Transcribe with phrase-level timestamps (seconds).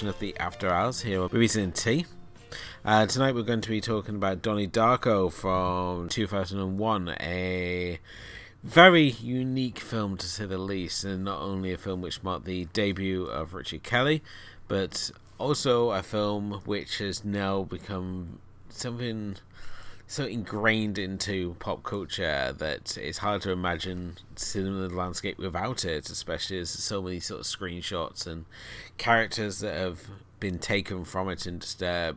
[0.00, 2.06] edition of the After Hours here on BBC T.
[2.86, 7.98] Uh, tonight we're going to be talking about Donnie Darko from 2001, a
[8.64, 12.64] very unique film to say the least, and not only a film which marked the
[12.72, 14.22] debut of Richard Kelly,
[14.68, 18.38] but also a film which has now become
[18.70, 19.36] something
[20.10, 26.58] so ingrained into pop culture that it's hard to imagine cinema landscape without it, especially
[26.58, 28.44] as so many sort of screenshots and
[28.98, 30.00] characters that have
[30.40, 32.12] been taken from it and just uh,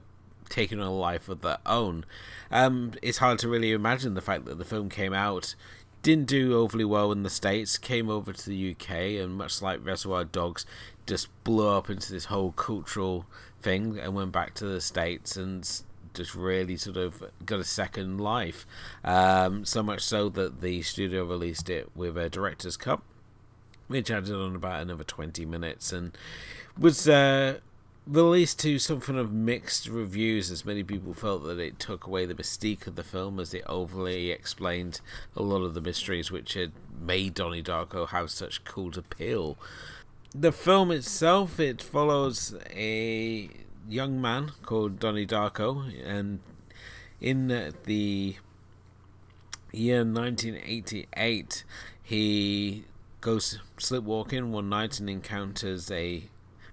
[0.50, 2.04] taken on a life of their own.
[2.50, 5.54] Um, it's hard to really imagine the fact that the film came out,
[6.02, 8.90] didn't do overly well in the States, came over to the UK,
[9.22, 10.66] and much like Reservoir Dogs,
[11.06, 13.28] just blew up into this whole cultural
[13.62, 18.20] thing and went back to the States and just really sort of got a second
[18.20, 18.66] life.
[19.04, 23.02] Um, so much so that the studio released it with a director's cut,
[23.88, 26.18] which added on about another 20 minutes and
[26.78, 27.60] was uh,
[28.06, 32.34] released to something of mixed reviews, as many people felt that it took away the
[32.34, 35.00] mystique of the film as it overly explained
[35.36, 39.58] a lot of the mysteries which had made Donnie Darko have such cult appeal.
[40.36, 43.50] The film itself, it follows a
[43.88, 46.40] young man called Donnie Darko, and
[47.20, 48.36] in uh, the
[49.72, 51.64] year 1988,
[52.02, 52.86] he
[53.22, 56.24] goes sleepwalking one night and encounters a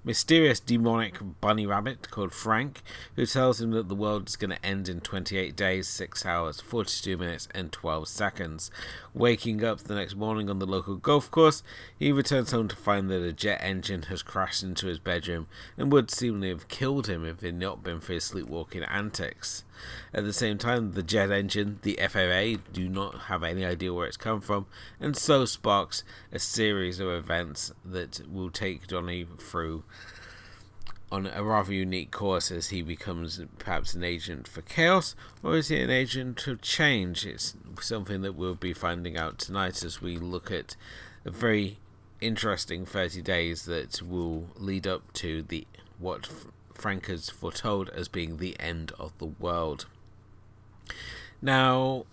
[0.03, 2.83] mysterious demonic bunny rabbit called Frank,
[3.17, 6.61] who tells him that the world is going to end in 28 days, 6 hours,
[6.61, 8.71] 42 minutes, and 12 seconds.
[9.13, 11.65] Waking up the next morning on the local golf course,
[11.99, 15.91] he returns home to find that a jet engine has crashed into his bedroom and
[15.91, 19.65] would seemingly have killed him if it had not been for his sleepwalking antics.
[20.15, 24.07] At the same time, the jet engine, the FAA, do not have any idea where
[24.07, 24.67] it's come from,
[25.01, 29.83] and so sparks a series of events that will take Donnie through
[31.13, 35.69] on a rather unique course as he becomes perhaps an agent for chaos, or is
[35.69, 37.27] he an agent of change?
[37.27, 40.77] It's something that we'll be finding out tonight as we look at
[41.25, 41.79] a very
[42.21, 45.67] interesting 30 days that will lead up to the
[45.99, 46.29] what
[46.75, 49.87] Frank has foretold as being the end of the world.
[51.43, 52.05] Now,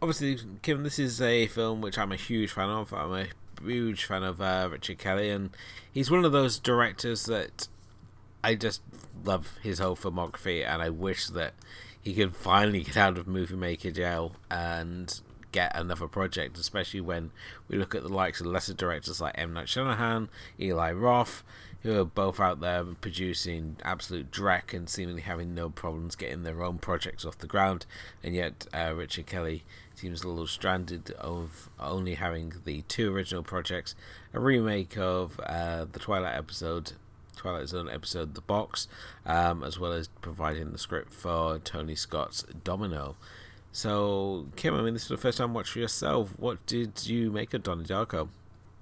[0.00, 2.92] obviously, Kim, this is a film which I'm a huge fan of.
[2.92, 3.26] I'm a
[3.62, 5.50] huge fan of uh, Richard Kelly, and
[5.92, 7.68] he's one of those directors that
[8.42, 8.82] I just
[9.24, 11.54] love his whole filmography, and I wish that
[12.04, 15.20] he could finally get out of movie maker jail and
[15.52, 17.30] get another project, especially when
[17.68, 19.54] we look at the likes of lesser directors like M.
[19.54, 20.28] Night Shyamalan,
[20.60, 21.42] Eli Roth,
[21.82, 26.62] who are both out there producing absolute dreck and seemingly having no problems getting their
[26.62, 27.86] own projects off the ground.
[28.22, 33.42] And yet, uh, Richard Kelly seems a little stranded of only having the two original
[33.42, 33.94] projects,
[34.32, 36.92] a remake of uh, the Twilight episode.
[37.34, 38.88] Twilight Zone episode The Box,
[39.26, 43.16] um, as well as providing the script for Tony Scott's Domino.
[43.72, 46.38] So, Kim, I mean, this is the first time watching yourself.
[46.38, 48.28] What did you make of Donnie Darko?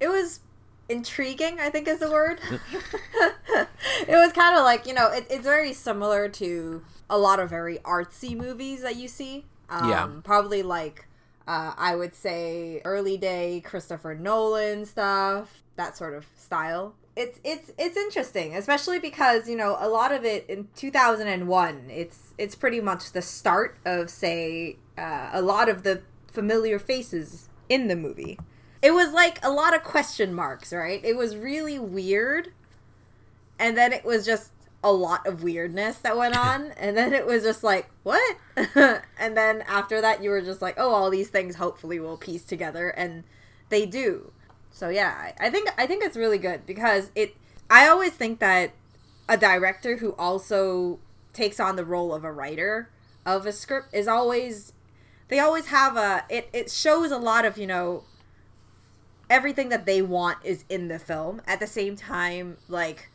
[0.01, 0.41] It was
[0.89, 5.45] intriguing i think is the word it was kind of like you know it, it's
[5.45, 10.63] very similar to a lot of very artsy movies that you see um, yeah probably
[10.63, 11.07] like
[11.47, 17.71] uh, i would say early day christopher nolan stuff that sort of style it's it's
[17.77, 22.81] it's interesting especially because you know a lot of it in 2001 it's it's pretty
[22.81, 28.39] much the start of say uh, a lot of the familiar faces in the movie
[28.83, 31.01] it was like a lot of question marks, right?
[31.05, 32.53] It was really weird.
[33.59, 34.51] And then it was just
[34.83, 36.73] a lot of weirdness that went on.
[36.77, 38.37] and then it was just like, what?
[38.75, 42.43] and then after that, you were just like, oh, all these things hopefully will piece
[42.43, 42.89] together.
[42.89, 43.23] And
[43.69, 44.33] they do.
[44.73, 47.37] So yeah, I think I think it's really good because it
[47.71, 48.73] I always think that
[49.29, 50.99] a director who also
[51.33, 52.91] takes on the role of a writer
[53.25, 54.73] of a script is always
[55.29, 58.05] they always have a it, it shows a lot of, you know,
[59.31, 61.41] everything that they want is in the film.
[61.47, 63.11] At the same time, like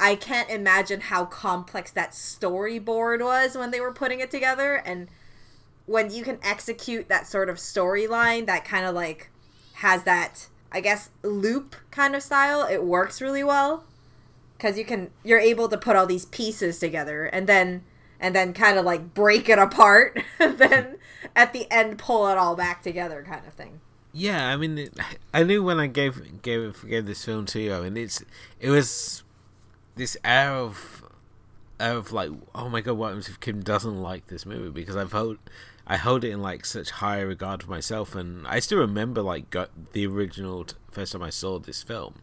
[0.00, 5.08] I can't imagine how complex that storyboard was when they were putting it together and
[5.86, 9.30] when you can execute that sort of storyline that kind of like
[9.74, 13.84] has that I guess loop kind of style, it works really well
[14.58, 17.82] cuz you can you're able to put all these pieces together and then
[18.20, 20.96] and then kind of like break it apart then
[21.34, 23.80] at the end pull it all back together kind of thing.
[24.12, 24.90] Yeah, I mean,
[25.34, 27.74] I knew when I gave gave gave this film to you.
[27.74, 28.22] I mean, it's
[28.60, 29.22] it was
[29.96, 31.02] this air of
[31.80, 34.70] of like, oh my god, what if Kim doesn't like this movie?
[34.70, 35.38] Because I've hold
[35.86, 39.54] I hold it in like such high regard for myself, and I still remember like
[39.92, 42.14] the original t- first time I saw this film,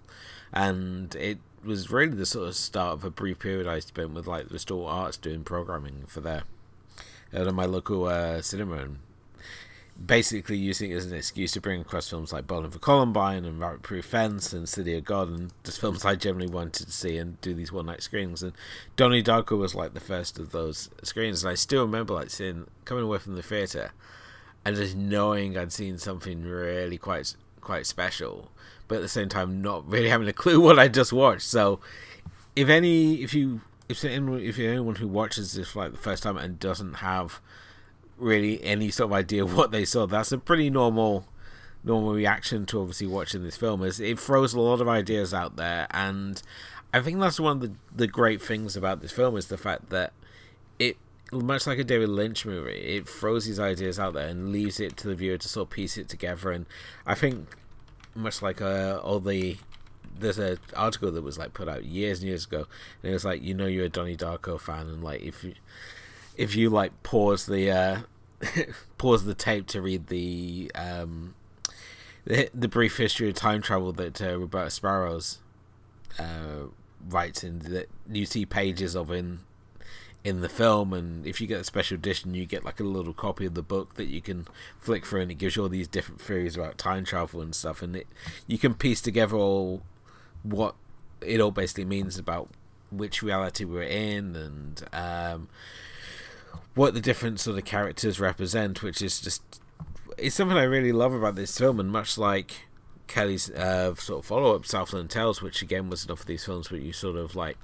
[0.54, 4.28] and it was really the sort of start of a brief period I spent with
[4.28, 6.44] like Restore Arts doing programming for their
[7.32, 9.00] at my local uh, cinema and
[10.06, 13.60] basically using it as an excuse to bring across films like Bowling for Columbine and
[13.60, 17.18] Rabbit Proof Fence and City of God and just films I generally wanted to see
[17.18, 18.42] and do these one night screenings.
[18.42, 18.54] And
[18.96, 21.44] Donnie Darko was like the first of those screens.
[21.44, 23.92] And I still remember like seeing coming away from the theatre
[24.63, 28.51] and just knowing I'd seen something really quite quite special,
[28.88, 31.44] but at the same time not really having a clue what I just watched.
[31.44, 31.80] So
[32.56, 35.98] if any if you if anyone if you're anyone who watches this for like the
[35.98, 37.42] first time and doesn't have
[38.19, 40.06] really any sort of idea what they saw.
[40.06, 41.25] That's a pretty normal
[41.83, 45.56] normal reaction to obviously watching this film is it throws a lot of ideas out
[45.56, 46.42] there and
[46.94, 49.89] I think that's one of the, the great things about this film is the fact
[49.89, 50.12] that
[50.77, 50.98] it
[51.31, 54.98] much like a David Lynch movie, it throws these ideas out there and leaves it
[54.98, 56.65] to the viewer to sort of piece it together and
[57.06, 57.48] I think
[58.15, 59.57] much like uh, all the
[60.19, 62.65] there's an article that was like put out years and years ago
[63.01, 65.54] and it was like you know you're a Donnie Darko fan and like if you
[66.39, 67.97] if you like pause the uh,
[68.97, 71.36] pause the tape to read the um,
[72.25, 75.39] the, the brief history of time travel that uh, Roberta Sparrows
[76.18, 76.69] uh,
[77.07, 79.39] writes in that you see pages of in
[80.24, 80.94] in the film.
[80.94, 83.62] And if you get a special edition you get like a little copy of the
[83.62, 84.47] book that you can
[84.80, 87.81] flick through and it gives you all these different theories about time travel and stuff.
[87.81, 88.07] And it
[88.47, 89.81] you can piece together all
[90.44, 90.75] what
[91.19, 92.47] it all basically means about
[92.91, 95.50] which reality we're in and um,
[96.75, 99.62] what the different sort of characters represent, which is just
[100.18, 102.68] it's something I really love about this film, and much like
[103.07, 106.72] Kelly's uh, sort of follow up, Southland Tales, which again was enough of these films
[106.72, 107.57] where you sort of like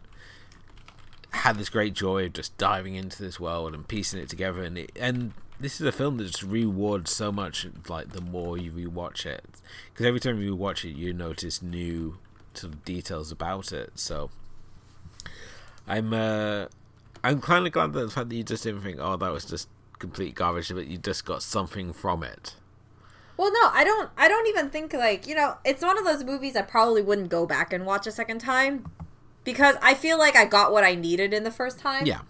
[1.32, 4.78] had this great joy of just diving into this world and piecing it together, and
[4.78, 8.72] it, and this is a film that just rewards so much like the more you
[8.72, 9.46] rewatch it,
[9.94, 12.18] because every time you watch it, you notice new
[12.54, 13.92] sort of details about it.
[13.96, 14.30] So
[15.88, 16.66] I'm uh,
[17.26, 19.46] I'm kind of glad that the fact that you just didn't think, oh, that was
[19.46, 19.68] just
[19.98, 22.56] complete garbage, but you just got something from it.
[23.36, 24.10] Well, no, I don't.
[24.16, 25.58] I don't even think like you know.
[25.66, 28.86] It's one of those movies I probably wouldn't go back and watch a second time
[29.44, 32.06] because I feel like I got what I needed in the first time.
[32.06, 32.22] Yeah.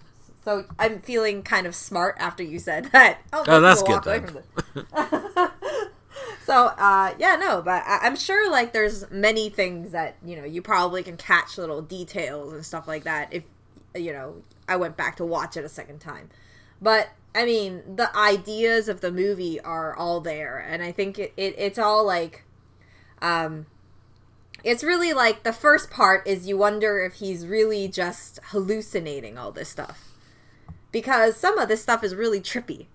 [0.44, 3.20] So I'm feeling kind of smart after you said that.
[3.34, 4.44] Oh, oh that's good.
[6.46, 10.44] So uh, yeah, no, but I- I'm sure like there's many things that you know
[10.46, 13.44] you probably can catch little details and stuff like that if
[13.96, 16.30] you know I went back to watch it a second time.
[16.82, 21.34] But I mean, the ideas of the movie are all there, and I think it,
[21.36, 22.44] it it's all like,
[23.22, 23.66] um,
[24.64, 29.52] it's really like the first part is you wonder if he's really just hallucinating all
[29.52, 30.12] this stuff,
[30.92, 32.86] because some of this stuff is really trippy.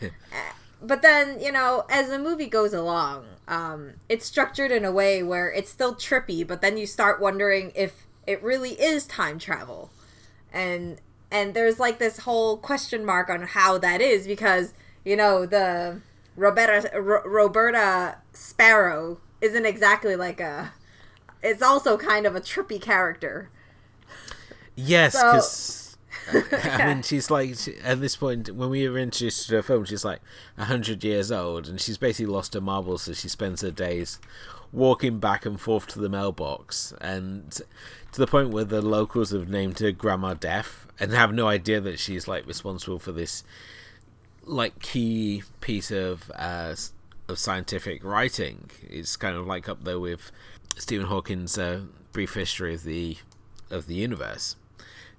[0.02, 4.92] Eh, but then you know, as the movie goes along, um, it's structured in a
[4.92, 9.38] way where it's still trippy, but then you start wondering if it really is time
[9.38, 9.90] travel,
[10.52, 15.46] and and there's like this whole question mark on how that is because you know
[15.46, 16.00] the
[16.36, 20.72] Roberta R- Roberta Sparrow isn't exactly like a.
[21.42, 23.50] It's also kind of a trippy character.
[24.76, 25.50] Yes, because.
[25.50, 25.79] So,
[26.52, 29.84] I mean, she's like she, at this point when we were introduced to the film,
[29.84, 30.20] she's like
[30.58, 34.18] hundred years old, and she's basically lost her marbles, so she spends her days
[34.72, 37.50] walking back and forth to the mailbox, and
[38.12, 41.80] to the point where the locals have named her Grandma Death and have no idea
[41.80, 43.42] that she's like responsible for this
[44.44, 46.74] like key piece of uh,
[47.28, 48.70] of scientific writing.
[48.88, 50.30] It's kind of like up there with
[50.76, 51.82] Stephen Hawking's uh,
[52.12, 53.16] brief history of the
[53.70, 54.56] of the universe.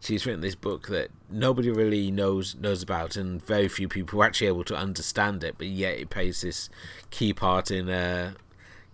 [0.02, 4.26] She's written this book that nobody really knows knows about, and very few people are
[4.26, 5.56] actually able to understand it.
[5.60, 6.70] But yet, it plays this
[7.12, 8.34] key part in uh,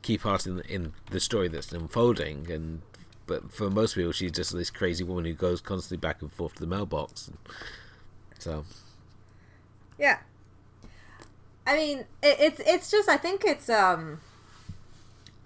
[0.01, 2.81] key part in in the story that's unfolding, and
[3.25, 6.55] but for most people, she's just this crazy woman who goes constantly back and forth
[6.55, 7.31] to the mailbox.
[8.39, 8.65] So,
[9.97, 10.19] yeah.
[11.65, 14.19] I mean, it, it's it's just I think it's um.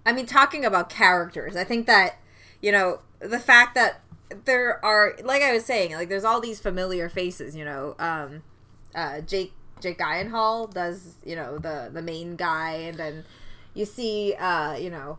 [0.06, 2.18] I mean, talking about characters, I think that
[2.62, 4.02] you know the fact that
[4.46, 7.56] there are like I was saying, like there's all these familiar faces.
[7.56, 8.44] You know, um,
[8.96, 13.26] uh, Jake Jake Gyllenhaal does you know the the main guy, and then
[13.74, 15.18] you see uh, you know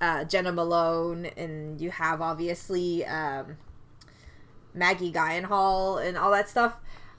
[0.00, 3.56] uh, Jena Malone, and you have obviously um,
[4.74, 6.74] Maggie Gyllenhaal and all that stuff.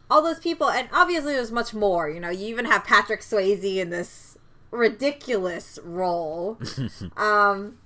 [0.10, 2.10] All those people, and obviously there's much more.
[2.10, 4.38] You know, you even have Patrick Swayze in this
[4.70, 6.60] ridiculous role.
[7.18, 7.78] um,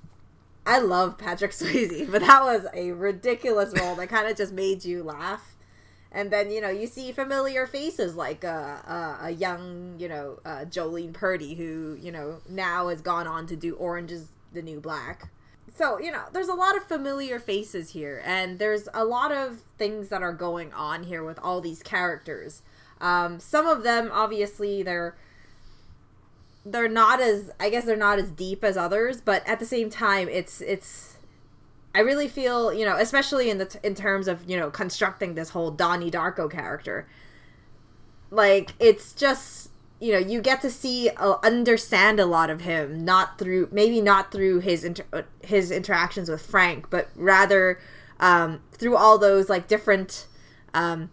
[0.70, 4.86] I love Patrick Swayze, but that was a ridiculous role that kind of just made
[4.86, 5.56] you laugh.
[6.12, 10.40] And then you know you see familiar faces like uh, uh, a young you know
[10.46, 14.62] uh, Jolene Purdy who you know now has gone on to do Orange is the
[14.62, 15.30] New Black.
[15.76, 19.62] so you know there's a lot of familiar faces here and there's a lot of
[19.78, 22.64] things that are going on here with all these characters
[23.02, 25.16] um, some of them obviously they're
[26.66, 29.90] they're not as i guess they're not as deep as others but at the same
[29.90, 31.18] time it's it's
[31.96, 35.36] i really feel you know especially in the t- in terms of you know constructing
[35.36, 37.08] this whole donnie darko character.
[38.32, 43.04] Like it's just you know you get to see uh, understand a lot of him
[43.04, 47.80] not through maybe not through his inter- uh, his interactions with frank but rather
[48.20, 50.28] um, through all those like different
[50.74, 51.10] um,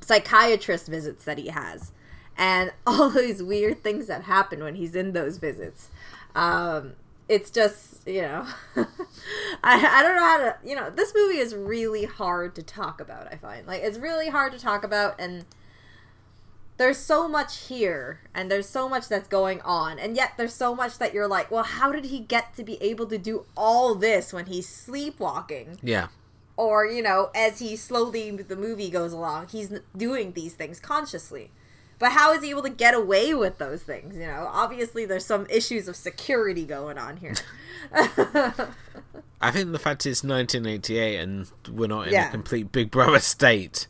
[0.00, 1.92] psychiatrist visits that he has
[2.36, 5.90] and all these weird things that happen when he's in those visits.
[6.34, 6.94] Um,
[7.28, 8.84] it's just you know I,
[9.64, 13.32] I don't know how to you know this movie is really hard to talk about
[13.32, 13.66] i find.
[13.66, 15.44] Like it's really hard to talk about and
[16.76, 20.74] there's so much here and there's so much that's going on and yet there's so
[20.74, 23.94] much that you're like well how did he get to be able to do all
[23.94, 25.78] this when he's sleepwalking?
[25.82, 26.08] Yeah.
[26.56, 31.50] Or you know as he slowly the movie goes along he's doing these things consciously
[31.98, 35.24] but how is he able to get away with those things you know obviously there's
[35.24, 37.34] some issues of security going on here
[39.40, 42.28] i think the fact is 1988 and we're not in yeah.
[42.28, 43.86] a complete big brother state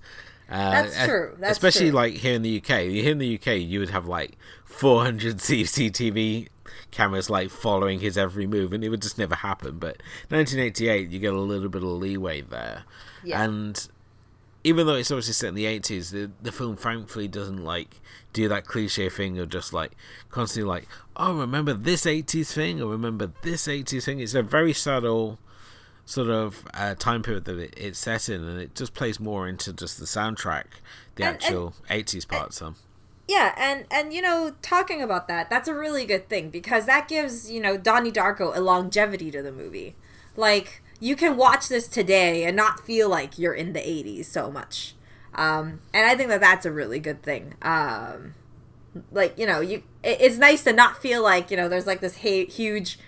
[0.49, 1.37] uh, That's true.
[1.41, 1.97] That's especially true.
[1.97, 2.83] like here in the UK.
[2.83, 6.49] Here in the UK, you would have like 400 CCTV
[6.91, 9.79] cameras like following his every move, and it would just never happen.
[9.79, 12.85] But 1988, you get a little bit of leeway there,
[13.25, 13.43] yeah.
[13.43, 13.89] and
[14.67, 18.01] even though it's obviously set in the 80s, the the film thankfully doesn't like
[18.33, 19.93] do that cliche thing of just like
[20.29, 24.19] constantly like, oh, remember this 80s thing, or remember this 80s thing.
[24.19, 25.39] It's a very subtle
[26.05, 29.47] sort of uh, time period that it, it's set in, and it just plays more
[29.47, 30.65] into just the soundtrack,
[31.15, 32.53] the and, actual and, 80s part.
[32.53, 32.75] So.
[33.29, 37.07] Yeah, and and you know, talking about that, that's a really good thing because that
[37.07, 39.95] gives you know Donnie Darko a longevity to the movie.
[40.35, 44.51] Like you can watch this today and not feel like you're in the 80s so
[44.51, 44.95] much.
[45.35, 47.55] Um, and I think that that's a really good thing.
[47.63, 48.35] Um,
[49.13, 52.01] like you know, you it, it's nice to not feel like you know there's like
[52.01, 52.99] this ha- huge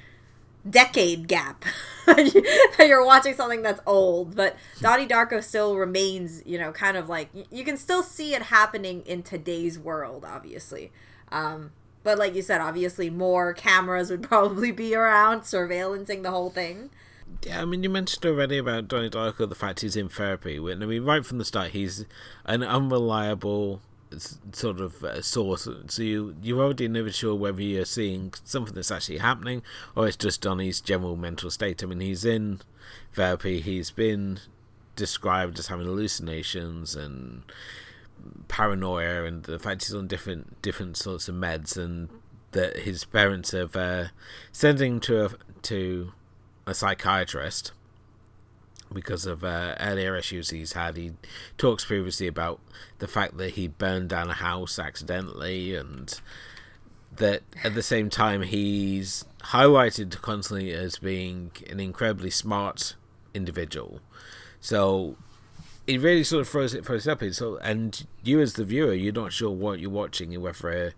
[0.68, 1.64] decade gap
[2.06, 7.08] that you're watching something that's old but Donnie Darko still remains you know kind of
[7.08, 10.90] like you can still see it happening in today's world obviously
[11.30, 11.70] um,
[12.02, 16.90] but like you said obviously more cameras would probably be around surveillancing the whole thing
[17.44, 20.58] yeah, I mean, you mentioned already about Donnie Darko the fact he's in therapy.
[20.58, 22.04] I mean, right from the start, he's
[22.44, 23.80] an unreliable
[24.52, 25.68] sort of uh, source.
[25.88, 29.62] So you you're already never sure whether you're seeing something that's actually happening
[29.94, 31.82] or it's just Donnie's general mental state.
[31.82, 32.60] I mean, he's in
[33.12, 33.60] therapy.
[33.60, 34.40] He's been
[34.96, 37.42] described as having hallucinations and
[38.48, 42.08] paranoia, and the fact he's on different different sorts of meds, and
[42.52, 44.06] that his parents have uh,
[44.52, 45.30] sending him to a
[45.62, 46.12] to
[46.68, 47.72] a psychiatrist
[48.92, 50.96] because of uh, earlier issues he's had.
[50.96, 51.12] He
[51.56, 52.60] talks previously about
[52.98, 56.18] the fact that he burned down a house accidentally, and
[57.16, 62.94] that at the same time he's highlighted constantly as being an incredibly smart
[63.34, 64.00] individual.
[64.60, 65.16] So
[65.86, 67.22] it really sort of throws it throws up.
[67.32, 70.92] So and you as the viewer, you're not sure what you're watching, whether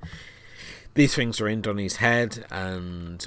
[0.94, 3.26] these things are in Donnie's head and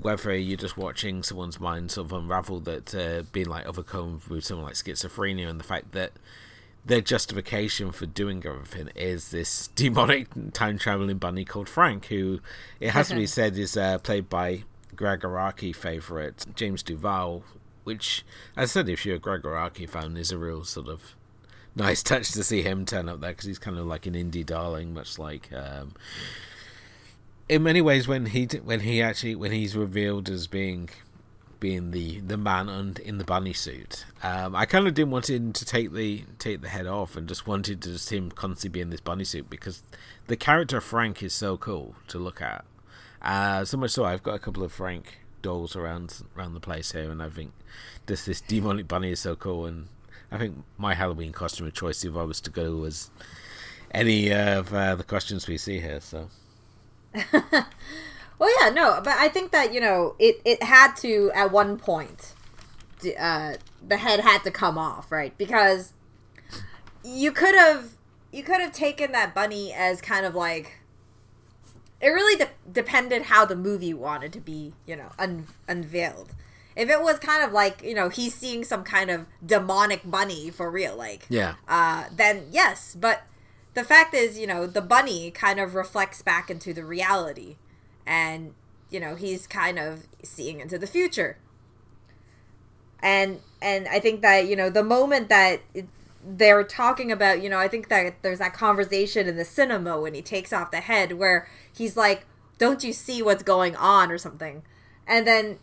[0.00, 4.44] whether you're just watching someone's mind sort of unravel that uh, being like overcome with
[4.44, 6.12] someone like schizophrenia and the fact that
[6.84, 12.40] their justification for doing everything is this demonic time traveling bunny called Frank, who
[12.80, 14.64] it has to be said is uh, played by
[14.96, 17.44] Gregg Araki favorite James Duval,
[17.84, 18.24] which,
[18.56, 21.14] as I said, if you're a Gregg Araki fan, is a real sort of
[21.74, 24.44] nice touch to see him turn up there because he's kind of like an indie
[24.44, 25.92] darling, much like um,
[27.48, 30.88] in many ways when he when he actually when he's revealed as being
[31.60, 35.30] being the the man and in the bunny suit um, i kind of didn't want
[35.30, 38.78] him to take the take the head off and just wanted to just him constantly
[38.78, 39.82] be in this bunny suit because
[40.26, 42.64] the character frank is so cool to look at.
[43.20, 46.90] Uh, so much so i've got a couple of frank dolls around around the place
[46.90, 47.52] here and i think
[48.06, 49.86] this this demonic bunny is so cool and
[50.32, 53.12] i think my halloween costume of choice if i was to go was
[53.92, 56.28] any of uh, the costumes we see here so
[58.38, 61.76] well, yeah, no, but I think that you know it it had to at one
[61.76, 62.34] point,
[63.18, 63.54] uh,
[63.86, 65.36] the head had to come off, right?
[65.36, 65.92] Because
[67.04, 67.90] you could have
[68.32, 70.78] you could have taken that bunny as kind of like
[72.00, 76.34] it really de- depended how the movie wanted to be, you know, un- unveiled.
[76.74, 80.50] If it was kind of like you know he's seeing some kind of demonic bunny
[80.50, 83.22] for real, like yeah, uh, then yes, but
[83.74, 87.56] the fact is, you know, the bunny kind of reflects back into the reality.
[88.06, 88.54] And,
[88.90, 91.38] you know, he's kind of seeing into the future.
[93.02, 95.88] and and I think that you know the moment that it,
[96.24, 100.14] they're talking about, you know, I think that there's that conversation in the cinema when
[100.14, 102.26] he takes off the head where he's like,
[102.58, 104.62] "Don't you see what's going on?" or something,
[105.06, 105.58] and then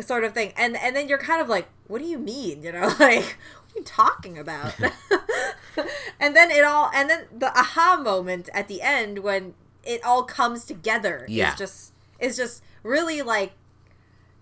[0.00, 2.72] sort of thing, and and then you're kind of like, "What do you mean?" You
[2.72, 3.38] know, like
[3.74, 4.74] you talking about?
[6.20, 10.24] and then it all, and then the aha moment at the end when it all
[10.24, 11.52] comes together yeah.
[11.52, 13.52] is just is just really like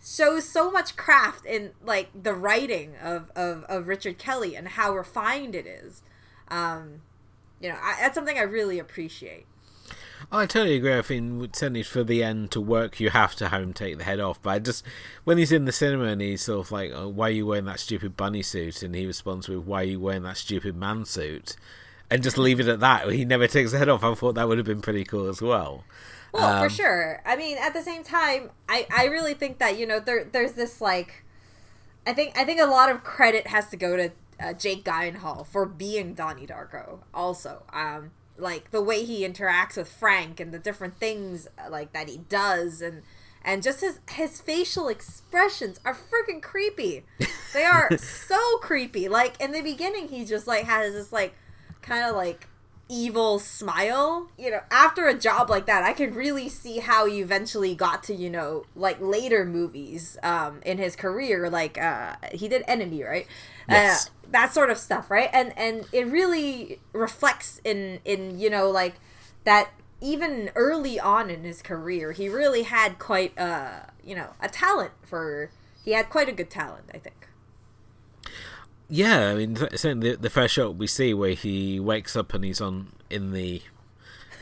[0.05, 4.95] shows so much craft in like the writing of, of, of Richard Kelly and how
[4.95, 6.03] refined it is.
[6.49, 7.03] Um,
[7.61, 9.47] you know, I, that's something I really appreciate.
[10.31, 10.97] I totally agree.
[10.97, 14.05] I think certainly for the end to work, you have to have him take the
[14.05, 14.41] head off.
[14.43, 14.85] But I just
[15.25, 17.65] when he's in the cinema and he's sort of like, oh, "Why are you wearing
[17.67, 21.05] that stupid bunny suit?" and he responds with, "Why are you wearing that stupid man
[21.05, 21.57] suit?"
[22.11, 23.11] and just leave it at that.
[23.11, 24.03] He never takes the head off.
[24.03, 25.85] I thought that would have been pretty cool as well.
[26.33, 27.23] Well, um, for sure.
[27.25, 30.53] I mean, at the same time, I I really think that you know there there's
[30.53, 31.25] this like,
[32.07, 34.11] I think I think a lot of credit has to go to
[34.41, 37.01] uh, Jake Gyllenhaal for being Donnie Darko.
[37.13, 41.93] Also, um, like the way he interacts with Frank and the different things uh, like
[41.93, 43.03] that he does and
[43.45, 47.05] and just his his facial expressions are freaking creepy.
[47.53, 49.09] They are so creepy.
[49.09, 51.35] Like in the beginning, he just like has this like
[51.83, 52.47] kind of like
[52.89, 54.29] evil smile.
[54.39, 58.03] You know, after a job like that, I can really see how he eventually got
[58.05, 63.03] to, you know, like later movies um in his career like uh he did Enemy,
[63.03, 63.27] right?
[63.69, 64.07] Yes.
[64.07, 65.31] Uh, that sort of stuff, right?
[65.33, 68.95] And and it really reflects in in, you know, like
[69.45, 69.71] that
[70.01, 74.93] even early on in his career, he really had quite a you know, a talent
[75.03, 75.51] for
[75.85, 77.18] he had quite a good talent, I think.
[78.89, 82.43] Yeah, I mean, certainly the, the first shot we see where he wakes up and
[82.43, 83.63] he's on in the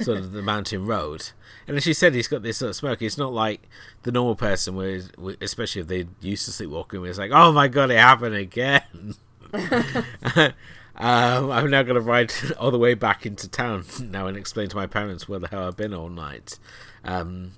[0.01, 1.31] sort of the mountain road,
[1.67, 3.03] and as she said, he's got this sort of smoke.
[3.03, 3.69] It's not like
[4.05, 5.01] the normal person, where,
[5.41, 9.15] especially if they used to sleepwalking, where it's like, oh my god, it happened again.
[9.53, 14.69] um, I'm now going to ride all the way back into town now and explain
[14.69, 16.59] to my parents where the hell I've been all night.
[17.05, 17.53] Um,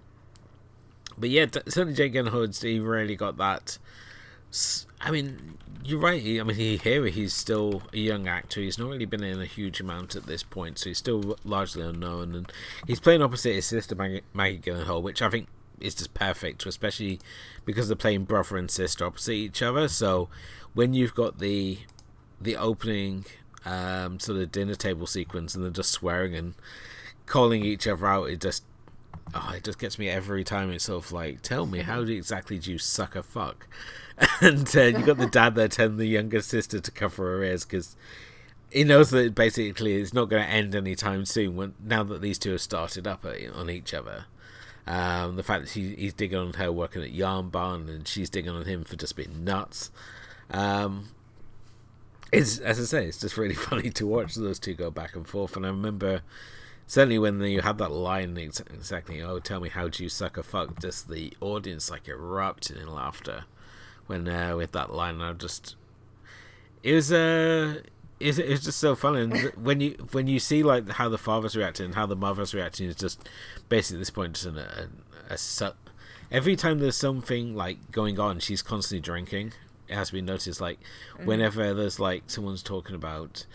[1.18, 3.78] but yeah, certainly Jake Gyllenhaal's he really got that.
[5.00, 6.20] I mean, you're right.
[6.22, 8.60] I mean, he, here he's still a young actor.
[8.60, 11.82] He's not really been in a huge amount at this point, so he's still largely
[11.82, 12.34] unknown.
[12.34, 12.52] And
[12.86, 15.48] he's playing opposite his sister Maggie, Maggie Gyllenhaal, which I think
[15.80, 17.20] is just perfect, especially
[17.64, 19.88] because they're playing brother and sister opposite each other.
[19.88, 20.28] So
[20.74, 21.78] when you've got the
[22.40, 23.24] the opening
[23.64, 26.54] um, sort of dinner table sequence and they're just swearing and
[27.26, 28.64] calling each other out, it just
[29.34, 30.70] oh, it just gets me every time.
[30.70, 33.66] It's sort of like, tell me, how exactly do you suck a fuck?
[34.40, 37.64] and uh, you got the dad there telling the younger sister to cover her ears
[37.64, 37.96] because
[38.70, 41.56] he knows that basically it's not going to end anytime soon.
[41.56, 44.26] When now that these two have started up on each other,
[44.86, 48.30] um, the fact that he, he's digging on her working at Yarn Barn and she's
[48.30, 49.90] digging on him for just being nuts.
[50.50, 51.10] Um,
[52.32, 55.26] it's as I say, it's just really funny to watch those two go back and
[55.26, 55.56] forth.
[55.56, 56.22] And I remember
[56.88, 60.42] certainly when you had that line exactly, oh, tell me how do you suck a
[60.42, 60.80] fuck?
[60.80, 63.44] Just the audience like erupted in laughter
[64.08, 65.20] when uh, with that line.
[65.20, 65.76] I just
[66.82, 67.82] it was uh
[68.18, 71.54] it's, it's just so funny and when you when you see like how the father's
[71.54, 73.28] reacting and how the mother's reacting is just
[73.68, 74.88] basically at this point just an, a,
[75.30, 75.74] a, a
[76.30, 79.52] every time there's something like going on she's constantly drinking
[79.86, 80.78] it has been noticed like
[81.14, 81.26] mm-hmm.
[81.26, 83.46] whenever there's like someone's talking about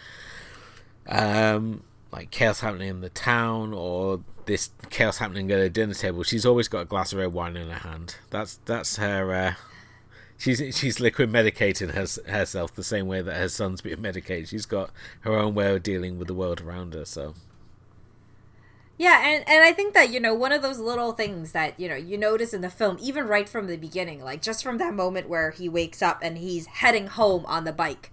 [1.07, 6.23] um like chaos happening in the town or this chaos happening at a dinner table
[6.23, 9.53] she's always got a glass of red wine in her hand that's that's her uh
[10.43, 14.49] she's she's liquid medicating her, herself the same way that her son's being medicated.
[14.49, 17.05] She's got her own way of dealing with the world around her.
[17.05, 17.33] So.
[18.95, 21.89] Yeah, and, and I think that, you know, one of those little things that, you
[21.89, 24.93] know, you notice in the film, even right from the beginning, like just from that
[24.93, 28.11] moment where he wakes up and he's heading home on the bike.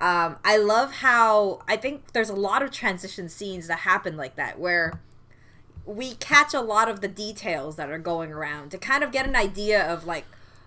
[0.00, 4.36] Um, I love how I think there's a lot of transition scenes that happen like
[4.36, 5.00] that where
[5.86, 9.26] we catch a lot of the details that are going around to kind of get
[9.26, 10.24] an idea of like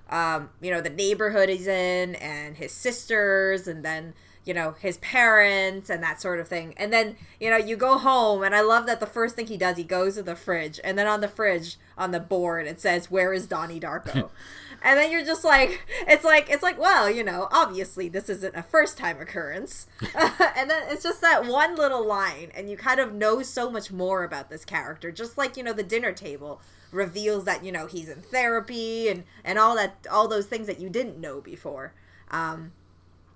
[0.10, 4.13] um, you know, the neighborhood he's in and his sisters and then,
[4.44, 6.74] you know, his parents and that sort of thing.
[6.78, 9.58] And then, you know, you go home and I love that the first thing he
[9.58, 12.82] does, he goes to the fridge and then on the fridge on the board it
[12.82, 14.30] says, Where is Donnie Darko?
[14.82, 18.56] and then you're just like it's like it's like well you know obviously this isn't
[18.56, 19.88] a first time occurrence.
[20.60, 23.92] And then it's just that one little line and you kind of know so much
[23.92, 25.12] more about this character.
[25.12, 26.62] Just like you know the dinner table
[26.92, 30.80] reveals that you know he's in therapy and and all that all those things that
[30.80, 31.94] you didn't know before.
[32.32, 32.74] Um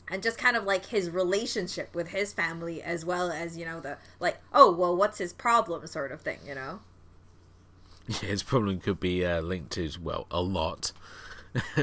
[0.10, 3.79] and just kind of like his relationship with his family as well as you know
[3.79, 6.79] the like oh well what's his problem sort of thing you know?
[8.08, 10.91] Yeah, his problem could be uh, linked to well a lot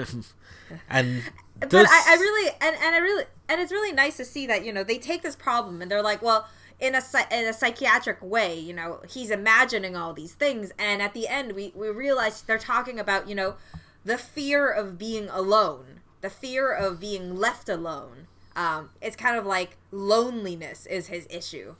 [0.90, 1.22] and
[1.60, 4.64] but I, I really and and I really and it's really nice to see that
[4.64, 6.48] you know they take this problem and they're like, well,
[6.80, 11.12] in a in a psychiatric way, you know, he's imagining all these things, and at
[11.12, 13.56] the end, we we realize they're talking about you know
[14.04, 18.26] the fear of being alone, the fear of being left alone.
[18.56, 21.74] Um, it's kind of like loneliness is his issue,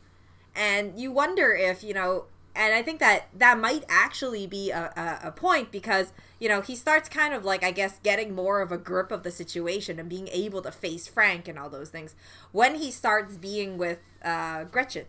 [0.54, 4.92] and you wonder if you know and I think that that might actually be a,
[4.96, 8.60] a, a, point because you know he starts kind of like I guess getting more
[8.60, 11.90] of a grip of the situation and being able to face Frank and all those
[11.90, 12.14] things
[12.52, 15.06] when he starts being with uh, Gretchen,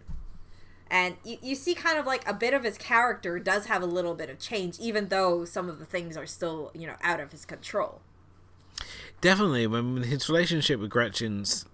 [0.90, 3.88] and you, you see kind of like a bit of his character does have a
[3.88, 7.20] little bit of change even though some of the things are still you know out
[7.20, 8.02] of his control.
[9.20, 11.66] Definitely, when his relationship with Gretchen's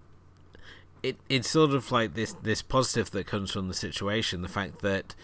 [1.02, 4.80] it it's sort of like this this positive that comes from the situation, the fact
[4.82, 5.14] that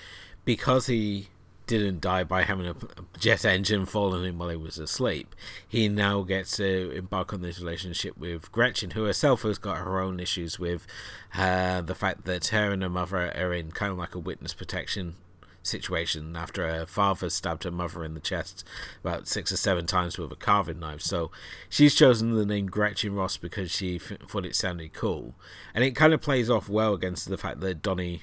[0.45, 1.29] because he
[1.67, 2.77] didn't die by having a
[3.19, 5.35] jet engine fall on him while he was asleep,
[5.67, 10.01] he now gets to embark on this relationship with Gretchen, who herself has got her
[10.01, 10.87] own issues with
[11.35, 14.55] uh, the fact that her and her mother are in kind of like a witness
[14.55, 15.17] protection
[15.63, 18.65] situation after her father stabbed her mother in the chest
[19.01, 21.01] about six or seven times with a carving knife.
[21.01, 21.31] So
[21.69, 25.35] she's chosen the name Gretchen Ross because she f- thought it sounded cool.
[25.75, 28.23] And it kind of plays off well against the fact that Donnie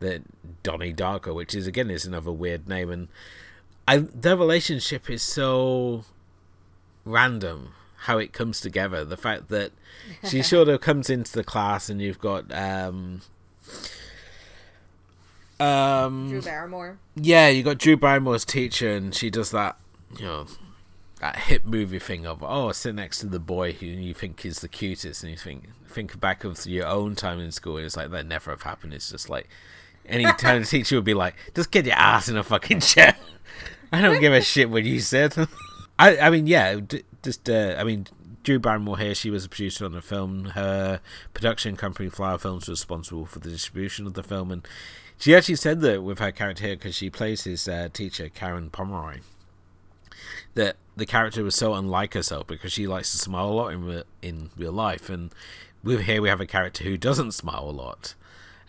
[0.00, 0.22] that
[0.62, 3.08] Donnie Darko, which is again is another weird name, and
[3.86, 6.04] I their relationship is so
[7.04, 7.72] random
[8.04, 9.04] how it comes together.
[9.04, 9.72] The fact that
[10.28, 13.20] she sort of comes into the class and you've got um
[15.58, 16.98] um Drew Barrymore.
[17.14, 19.76] Yeah, you got Drew Barrymore's teacher and she does that,
[20.18, 20.46] you know,
[21.20, 24.60] that hip movie thing of oh sit next to the boy who you think is
[24.60, 27.96] the cutest and you think think back of your own time in school and it's
[27.96, 28.94] like that never have happened.
[28.94, 29.48] It's just like
[30.10, 33.16] any time the teacher would be like, just get your ass in a fucking chair.
[33.92, 35.34] I don't give a shit what you said.
[35.98, 38.06] I, I mean, yeah, d- just, uh, I mean,
[38.42, 40.46] Drew Barrymore here, she was a producer on the film.
[40.46, 41.00] Her
[41.34, 44.50] production company, Flower Films, was responsible for the distribution of the film.
[44.50, 44.66] And
[45.18, 48.70] she actually said that with her character here, because she plays his uh, teacher, Karen
[48.70, 49.20] Pomeroy,
[50.54, 53.84] that the character was so unlike herself because she likes to smile a lot in,
[53.84, 55.10] re- in real life.
[55.10, 55.32] And
[55.82, 58.14] with here, we have a character who doesn't smile a lot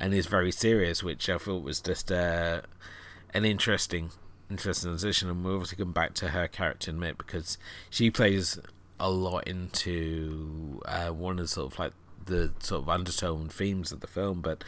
[0.02, 2.62] and is very serious, which I thought was just uh,
[3.36, 4.10] an interesting,
[4.50, 5.30] interesting transition.
[5.30, 7.60] And we'll obviously come back to her character in a minute because
[7.92, 8.60] she plays
[9.00, 11.94] a lot into uh, one of the sort of like
[12.26, 14.42] the sort of undertone themes of the film.
[14.42, 14.64] But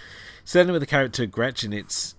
[0.46, 2.14] certainly with the character Gretchen, it's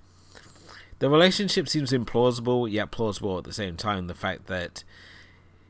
[0.98, 4.08] the relationship seems implausible yet plausible at the same time.
[4.08, 4.82] The fact that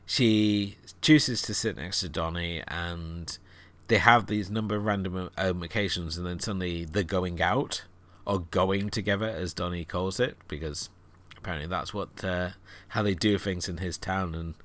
[0.07, 3.37] she chooses to sit next to Donnie and
[3.87, 7.83] they have these number of random um, occasions, and then suddenly they're going out
[8.25, 10.89] or going together, as Donnie calls it, because
[11.37, 12.49] apparently that's what uh,
[12.89, 14.55] how they do things in his town, and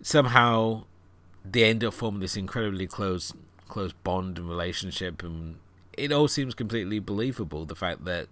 [0.00, 0.84] somehow
[1.44, 3.32] they end up forming this incredibly close
[3.68, 5.56] close bond and relationship, and
[5.96, 7.66] it all seems completely believable.
[7.66, 8.28] The fact that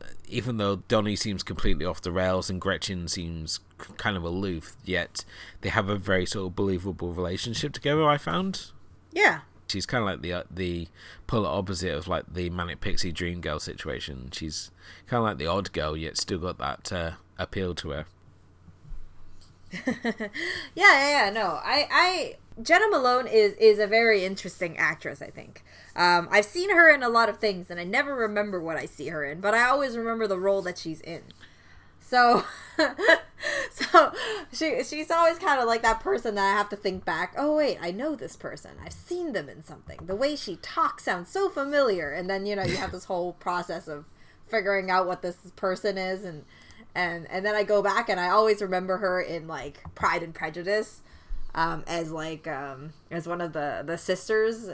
[0.00, 3.60] uh, even though Donnie seems completely off the rails and Gretchen seems
[3.96, 5.24] kind of aloof, yet
[5.62, 8.08] they have a very sort of believable relationship together.
[8.08, 8.70] I found.
[9.10, 10.88] Yeah, she's kind of like the uh, the
[11.26, 14.30] polar opposite of like the manic pixie dream girl situation.
[14.32, 14.70] She's
[15.06, 18.06] kind of like the odd girl, yet still got that uh, appeal to her.
[19.86, 20.28] yeah,
[20.74, 21.30] yeah, yeah.
[21.30, 25.20] No, I, I, Jena Malone is is a very interesting actress.
[25.22, 25.62] I think.
[25.94, 28.86] Um, I've seen her in a lot of things, and I never remember what I
[28.86, 31.22] see her in, but I always remember the role that she's in.
[32.08, 32.42] So,
[33.70, 34.12] so
[34.50, 37.34] she she's always kind of like that person that I have to think back.
[37.36, 38.70] Oh wait, I know this person.
[38.82, 39.98] I've seen them in something.
[40.06, 43.34] The way she talks sounds so familiar, and then you know you have this whole
[43.34, 44.06] process of
[44.46, 46.46] figuring out what this person is, and
[46.94, 50.34] and and then I go back and I always remember her in like Pride and
[50.34, 51.02] Prejudice,
[51.54, 54.70] um, as like um, as one of the the sisters.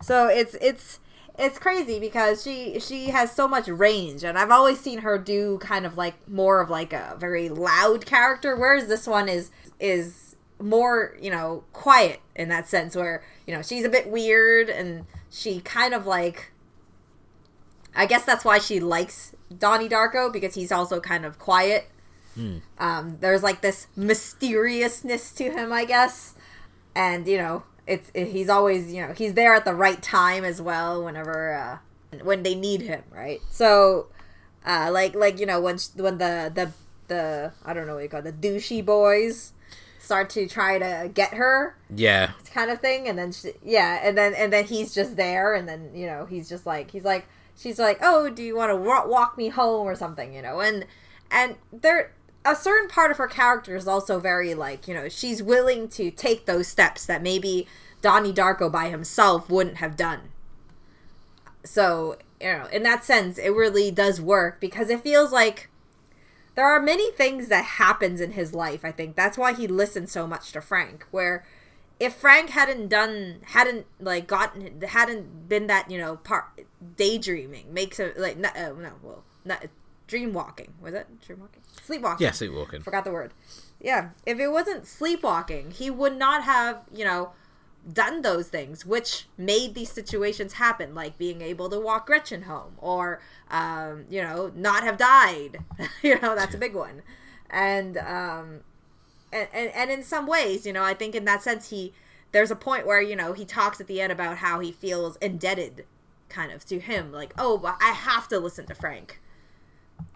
[0.00, 1.00] So it's it's
[1.38, 5.56] it's crazy because she she has so much range and i've always seen her do
[5.58, 10.36] kind of like more of like a very loud character whereas this one is is
[10.60, 15.06] more you know quiet in that sense where you know she's a bit weird and
[15.30, 16.50] she kind of like
[17.94, 21.88] i guess that's why she likes donnie darko because he's also kind of quiet
[22.34, 22.56] hmm.
[22.78, 26.34] um, there's like this mysteriousness to him i guess
[26.96, 30.44] and you know it's it, he's always you know he's there at the right time
[30.44, 31.78] as well whenever uh,
[32.22, 33.40] when they need him, right?
[33.50, 34.08] So,
[34.64, 36.72] uh, like like you know when when the the
[37.08, 39.52] the I don't know what you call it, the douchey boys
[39.98, 44.16] start to try to get her, yeah, kind of thing, and then she, yeah, and
[44.16, 47.26] then and then he's just there, and then you know he's just like he's like
[47.56, 50.86] she's like oh do you want to walk me home or something you know and
[51.30, 52.12] and they're
[52.48, 56.10] a certain part of her character is also very like you know she's willing to
[56.10, 57.66] take those steps that maybe
[58.00, 60.30] Donnie Darko by himself wouldn't have done.
[61.64, 65.68] So you know, in that sense, it really does work because it feels like
[66.54, 68.84] there are many things that happens in his life.
[68.84, 71.04] I think that's why he listens so much to Frank.
[71.10, 71.44] Where
[72.00, 76.44] if Frank hadn't done, hadn't like gotten, hadn't been that you know part
[76.96, 79.66] daydreaming makes it like no, uh, no well not
[80.08, 83.32] dream walking was it dream walking sleepwalking yeah sleepwalking forgot the word
[83.80, 87.30] yeah if it wasn't sleepwalking he would not have you know
[87.90, 92.72] done those things, which made these situations happen, like being able to walk Gretchen home
[92.78, 95.58] or, um, you know, not have died.
[96.02, 97.02] you know, that's a big one.
[97.50, 98.60] And, um,
[99.32, 101.92] and, and, and in some ways, you know, I think in that sense, he,
[102.32, 105.16] there's a point where, you know, he talks at the end about how he feels
[105.16, 105.86] indebted
[106.28, 107.10] kind of to him.
[107.10, 109.20] Like, oh, I have to listen to Frank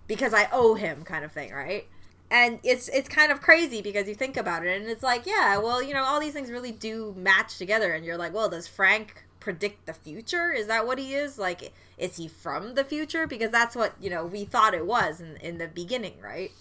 [0.06, 1.86] because I owe him kind of thing, right?
[2.30, 5.58] and it's it's kind of crazy because you think about it and it's like yeah
[5.58, 8.66] well you know all these things really do match together and you're like well does
[8.66, 10.52] frank predict the future?
[10.52, 11.36] Is that what he is?
[11.36, 13.26] Like is he from the future?
[13.26, 16.52] Because that's what you know we thought it was in, in the beginning right?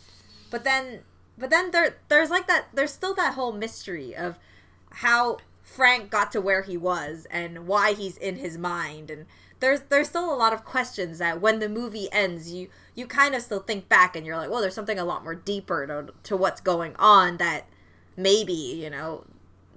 [0.50, 1.02] But then
[1.38, 4.38] but then there there's like that there's still that whole mystery of
[4.90, 9.26] how frank got to where he was and why he's in his mind and
[9.62, 13.34] there's there's still a lot of questions that when the movie ends you you kind
[13.34, 16.14] of still think back and you're like, well, there's something a lot more deeper to,
[16.24, 17.66] to what's going on that
[18.18, 19.24] maybe, you know,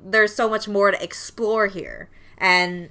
[0.05, 2.09] there's so much more to explore here.
[2.37, 2.91] And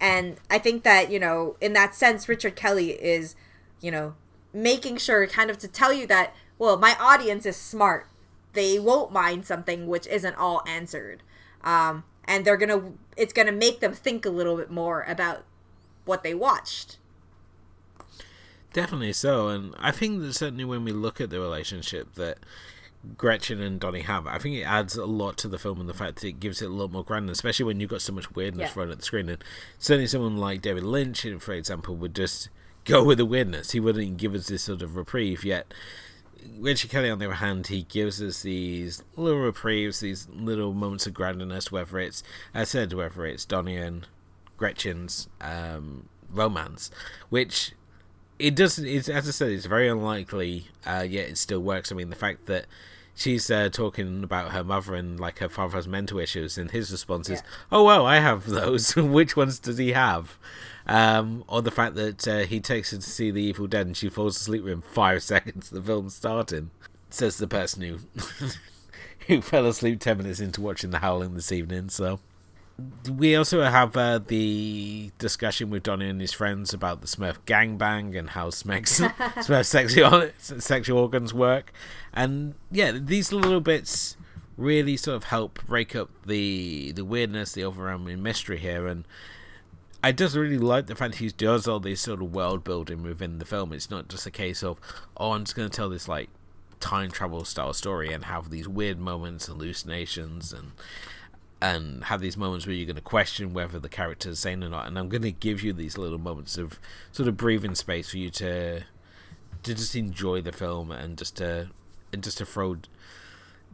[0.00, 3.36] and I think that, you know, in that sense Richard Kelly is,
[3.80, 4.14] you know,
[4.52, 8.08] making sure kind of to tell you that, well, my audience is smart.
[8.54, 11.22] They won't mind something which isn't all answered.
[11.62, 15.44] Um, and they're to it's to make them think a little bit more about
[16.04, 16.98] what they watched
[18.74, 22.38] Definitely so, and I think that certainly when we look at the relationship that
[23.16, 25.94] Gretchen and Donnie have, I think it adds a lot to the film and the
[25.94, 28.34] fact that it gives it a lot more grandeur, especially when you've got so much
[28.34, 28.82] weirdness yeah.
[28.82, 29.28] at the screen.
[29.28, 29.44] And
[29.78, 32.48] certainly someone like David Lynch, for example, would just
[32.84, 33.70] go with the weirdness.
[33.70, 35.72] He wouldn't give us this sort of reprieve yet.
[36.58, 41.06] Richard Kelly, on the other hand, he gives us these little reprieves, these little moments
[41.06, 44.08] of grandness, whether it's, as I said, whether it's Donnie and
[44.56, 46.90] Gretchen's um, romance,
[47.28, 47.72] which
[48.38, 48.86] it doesn't.
[48.86, 50.68] It's as I said, it's very unlikely.
[50.86, 51.92] Uh, yet it still works.
[51.92, 52.66] I mean, the fact that
[53.14, 56.90] she's uh, talking about her mother and like her father has mental issues, and his
[56.90, 58.94] response is, "Oh well, I have those.
[58.96, 60.38] Which ones does he have?"
[60.86, 63.96] Um, or the fact that uh, he takes her to see The Evil Dead and
[63.96, 66.70] she falls asleep within five seconds of the film starting,
[67.10, 67.98] says the person who
[69.28, 71.88] who fell asleep ten minutes into watching The Howling this evening.
[71.88, 72.20] So
[73.10, 78.18] we also have uh, the discussion with Donnie and his friends about the Smurf gangbang
[78.18, 79.00] and how Smurf's,
[79.46, 81.72] Smurf sexual, sexual organs work.
[82.12, 84.16] And yeah, these little bits
[84.56, 88.88] really sort of help break up the the weirdness, the overwhelming mystery here.
[88.88, 89.04] And
[90.02, 93.38] I just really like the fact he does all this sort of world building within
[93.38, 93.72] the film.
[93.72, 94.78] It's not just a case of,
[95.16, 96.28] oh, I'm just going to tell this like
[96.80, 100.72] time travel style story and have these weird moments, hallucinations, and
[101.64, 104.68] and have these moments where you're going to question whether the character is sane or
[104.68, 104.86] not.
[104.86, 106.78] And I'm going to give you these little moments of
[107.10, 108.82] sort of breathing space for you to
[109.62, 111.70] to just enjoy the film and just to
[112.12, 112.76] and just to throw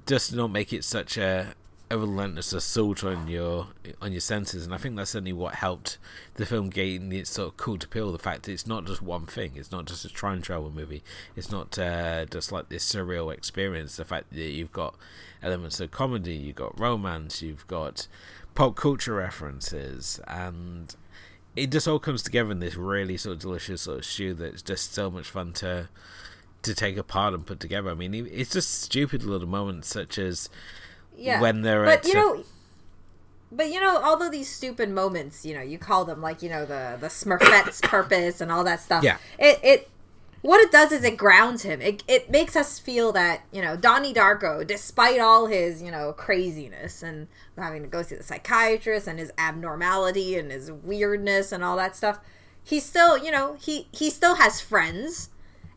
[0.06, 1.54] just not make it such a
[1.90, 3.66] a relentless assault on your
[4.00, 5.98] on your senses, and I think that's certainly what helped
[6.34, 8.12] the film gain its sort of cult appeal.
[8.12, 11.02] The fact that it's not just one thing; it's not just a time travel movie.
[11.34, 13.96] It's not uh, just like this surreal experience.
[13.96, 14.94] The fact that you've got
[15.42, 18.06] elements of comedy, you've got romance, you've got
[18.54, 20.94] pop culture references, and
[21.56, 24.62] it just all comes together in this really sort of delicious sort of stew that's
[24.62, 25.88] just so much fun to
[26.62, 27.90] to take apart and put together.
[27.90, 30.50] I mean, it's just stupid little moments such as
[31.16, 31.40] yeah.
[31.40, 32.44] when they're but you know
[33.52, 36.48] but you know all of these stupid moments you know you call them like you
[36.48, 39.89] know the the smurfette's purpose and all that stuff yeah it it
[40.42, 41.82] what it does is it grounds him.
[41.82, 46.12] It, it makes us feel that you know donnie darko despite all his you know
[46.12, 51.62] craziness and having to go see the psychiatrist and his abnormality and his weirdness and
[51.62, 52.20] all that stuff
[52.62, 55.30] he still you know he he still has friends.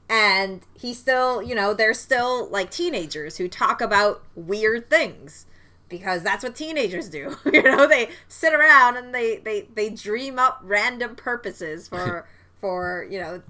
[0.10, 5.45] And he still you know they're still like teenagers who talk about weird things
[5.89, 7.38] because that's what teenagers do.
[7.45, 12.28] You know they sit around and they they they dream up random purposes for
[12.62, 13.41] for you know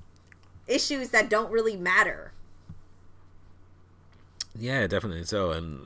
[0.67, 2.31] issues that don't really matter
[4.57, 5.81] yeah definitely so and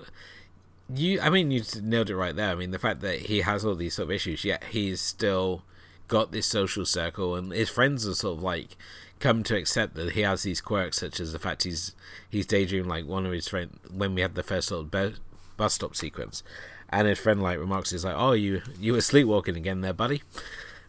[0.93, 3.65] you i mean you nailed it right there i mean the fact that he has
[3.65, 5.63] all these sort of issues yet he's still
[6.07, 8.75] got this social circle, and his friends are sort of like
[9.19, 11.95] come to accept that he has these quirks, such as the fact he's
[12.29, 15.17] he's daydreaming like one of his friends when we had the first sort of
[15.57, 16.43] bus stop sequence,
[16.89, 20.23] and his friend like remarks, "He's like, oh, you you were sleepwalking again, there, buddy,"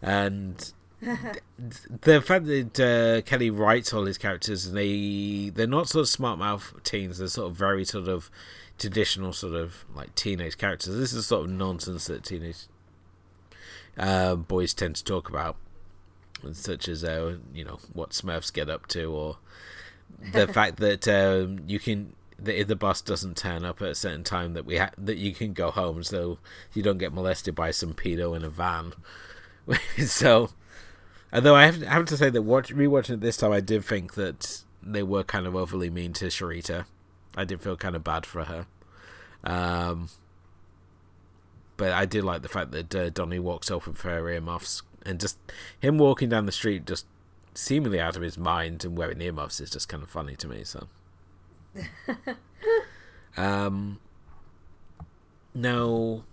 [0.02, 0.72] and.
[1.00, 6.08] The fact that uh, Kelly writes all his characters, and they they're not sort of
[6.08, 7.18] smart mouth teens.
[7.18, 8.30] They're sort of very sort of
[8.78, 10.96] traditional sort of like teenage characters.
[10.96, 12.66] This is sort of nonsense that teenage
[13.96, 15.56] uh, boys tend to talk about,
[16.52, 19.38] such as uh, you know what Smurfs get up to, or
[20.32, 23.94] the fact that um, you can that if the bus doesn't turn up at a
[23.94, 26.38] certain time that we ha- that you can go home, so
[26.72, 28.94] you don't get molested by some pedo in a van.
[30.04, 30.50] so,
[31.32, 33.84] although I have, I have to say that watch, rewatching it this time, I did
[33.84, 36.86] think that they were kind of overly mean to Cherita.
[37.36, 38.66] I did feel kind of bad for her.
[39.44, 40.08] Um,
[41.76, 45.20] but I did like the fact that uh, Donnie walks off with her earmuffs and
[45.20, 45.38] just
[45.78, 47.06] him walking down the street, just
[47.54, 50.64] seemingly out of his mind and wearing earmuffs is just kind of funny to me.
[50.64, 50.88] So,
[53.36, 54.00] um,
[55.54, 56.24] now,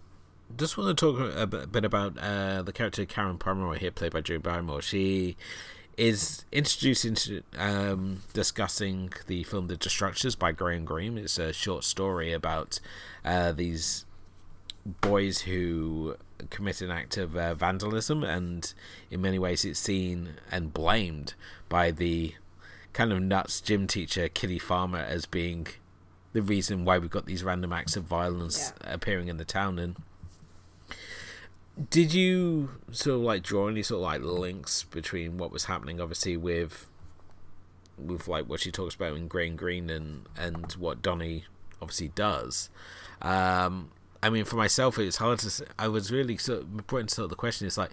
[0.57, 4.21] just want to talk a bit about uh, the character Karen Pomeroy here, played by
[4.21, 4.81] Drew Barrymore.
[4.81, 5.35] She
[5.97, 11.17] is introduced into um, discussing the film The Destructors by Graham Greene.
[11.17, 12.79] It's a short story about
[13.23, 14.05] uh, these
[15.01, 16.15] boys who
[16.49, 18.73] commit an act of uh, vandalism, and
[19.09, 21.33] in many ways it's seen and blamed
[21.69, 22.35] by the
[22.93, 25.67] kind of nuts gym teacher Kitty Farmer as being
[26.33, 28.93] the reason why we've got these random acts of violence yeah.
[28.93, 29.79] appearing in the town.
[29.79, 29.95] And
[31.89, 35.99] did you sort of like draw any sort of like links between what was happening,
[35.99, 36.87] obviously with
[37.97, 41.45] with like what she talks about in Graham Greene and and what Donnie
[41.81, 42.69] obviously does?
[43.21, 43.91] Um,
[44.23, 45.49] I mean, for myself, it's hard to.
[45.49, 45.65] Say.
[45.77, 47.91] I was really sort of putting sort of the question is like,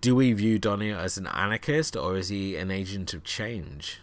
[0.00, 4.00] do we view Donnie as an anarchist or is he an agent of change?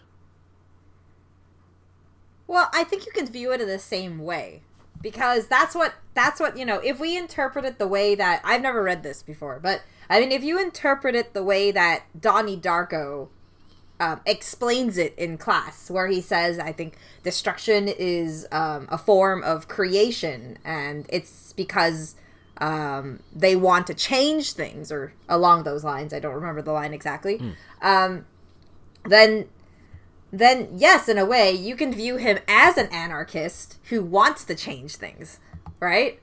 [2.48, 4.62] Well, I think you can view it in the same way
[5.02, 6.80] because that's what that's what you know.
[6.80, 10.32] If we interpret it the way that I've never read this before, but I mean,
[10.32, 13.30] if you interpret it the way that Donnie Darko
[14.00, 19.44] um, explains it in class, where he says, I think destruction is um, a form
[19.44, 22.16] of creation, and it's because
[22.58, 26.14] um, they want to change things, or along those lines.
[26.14, 27.40] I don't remember the line exactly.
[27.82, 28.24] Mm.
[29.06, 29.50] then,
[30.32, 34.56] then yes, in a way, you can view him as an anarchist who wants to
[34.56, 35.40] change things,
[35.80, 36.20] right?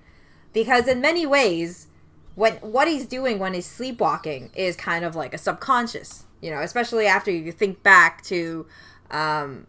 [0.53, 1.89] Because in many ways,
[2.35, 6.61] when what he's doing when he's sleepwalking is kind of like a subconscious you know
[6.61, 8.67] especially after you think back to
[9.11, 9.67] um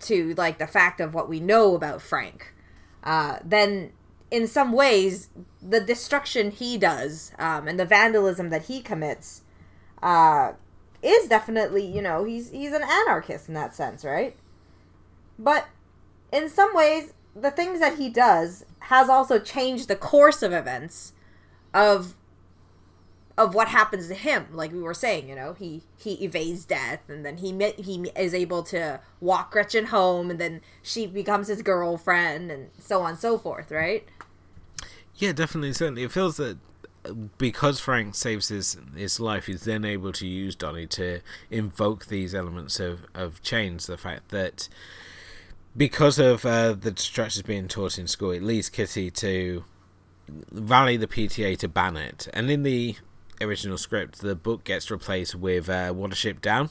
[0.00, 2.54] to like the fact of what we know about frank
[3.04, 3.90] uh then
[4.30, 5.28] in some ways
[5.62, 9.42] the destruction he does um and the vandalism that he commits
[10.02, 10.52] uh
[11.02, 14.36] is definitely you know he's he's an anarchist in that sense right?
[15.38, 15.68] But
[16.32, 21.12] in some ways the things that he does has also changed the course of events
[21.72, 22.14] of
[23.36, 27.00] of what happens to him like we were saying you know he he evades death
[27.08, 31.62] and then he he is able to walk gretchen home and then she becomes his
[31.62, 34.04] girlfriend and so on and so forth right?
[35.14, 36.02] Yeah definitely certainly.
[36.02, 36.58] It feels that
[37.36, 42.34] because frank saves his his life he's then able to use donnie to invoke these
[42.34, 43.86] elements of of change.
[43.86, 44.68] The fact that
[45.76, 49.64] because of uh, the destructors being taught in school it leads kitty to
[50.52, 52.28] rally the pta to ban it.
[52.32, 52.96] And in the
[53.40, 56.70] original script, the book gets replaced with uh, Watership Down,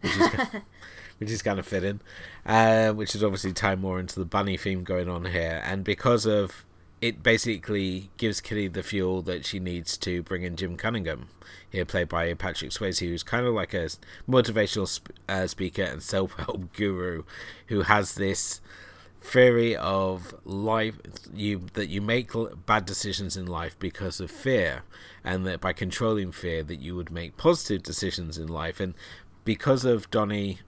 [0.00, 0.30] which is
[1.18, 2.00] which is kind of fitting,
[2.46, 6.26] uh, which is obviously tied more into the bunny theme going on here, and because
[6.26, 6.64] of
[7.00, 11.28] it, basically gives Kitty the fuel that she needs to bring in Jim Cunningham,
[11.70, 13.88] here played by Patrick Swayze, who's kind of like a
[14.28, 17.24] motivational sp- uh, speaker and self-help guru,
[17.66, 18.60] who has this
[19.20, 20.96] theory of life
[21.34, 22.30] you that you make
[22.66, 24.84] bad decisions in life because of fear
[25.24, 28.94] and that by controlling fear that you would make positive decisions in life and
[29.44, 30.60] because of Donnie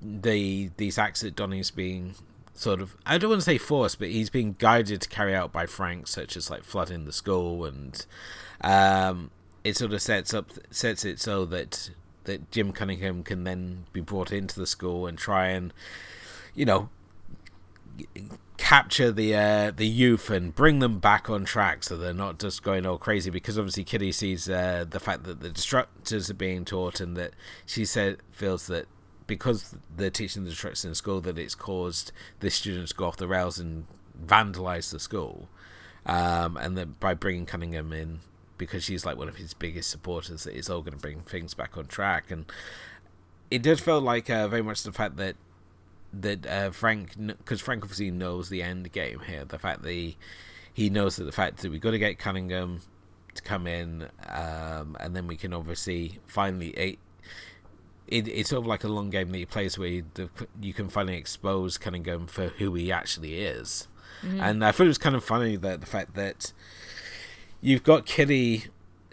[0.00, 2.14] the these acts that Donnie's being
[2.58, 5.52] sort of I don't want to say forced but he's being guided to carry out
[5.52, 8.04] by Frank such as like flooding the school and
[8.62, 9.30] um,
[9.62, 11.90] it sort of sets up sets it so that
[12.24, 15.72] that Jim Cunningham can then be brought into the school and try and
[16.54, 16.88] you know
[18.56, 22.62] capture the uh, the youth and bring them back on track so they're not just
[22.62, 26.64] going all crazy because obviously Kitty sees uh, the fact that the destructors are being
[26.64, 27.32] taught and that
[27.64, 28.86] she said feels that
[29.26, 33.16] because they're teaching the tricks in school that it's caused the students to go off
[33.16, 33.86] the rails and
[34.24, 35.48] vandalize the school
[36.06, 38.20] um, and that by bringing Cunningham in
[38.58, 41.54] because she's like one of his biggest supporters that it's all going to bring things
[41.54, 42.30] back on track.
[42.30, 42.46] And
[43.50, 45.36] it did feel like uh, very much the fact that
[46.12, 49.44] that uh, Frank because Frank obviously knows the end game here.
[49.44, 50.16] The fact that he,
[50.72, 52.80] he knows that the fact that we've got to get Cunningham
[53.34, 56.98] to come in um, and then we can obviously finally
[58.08, 60.28] it, it, it's sort of like a long game that he plays where you, the,
[60.60, 63.88] you can finally expose Cunningham for who he actually is
[64.22, 64.40] mm-hmm.
[64.40, 66.52] and I thought it was kind of funny that the fact that
[67.60, 68.66] you've got Kitty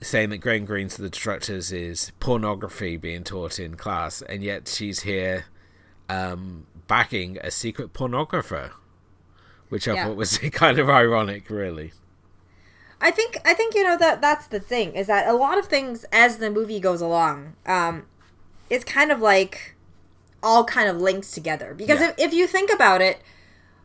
[0.03, 4.67] saying that Graham Greene to the destructors is pornography being taught in class, and yet
[4.67, 5.45] she's here
[6.09, 8.71] um, backing a secret pornographer,
[9.69, 10.05] which I yeah.
[10.05, 11.93] thought was kind of ironic, really.
[13.01, 15.65] I think I think you know that that's the thing is that a lot of
[15.65, 18.05] things as the movie goes along, um,
[18.73, 19.75] it's kind of like
[20.41, 22.09] all kind of links together because yeah.
[22.09, 23.21] if, if you think about it,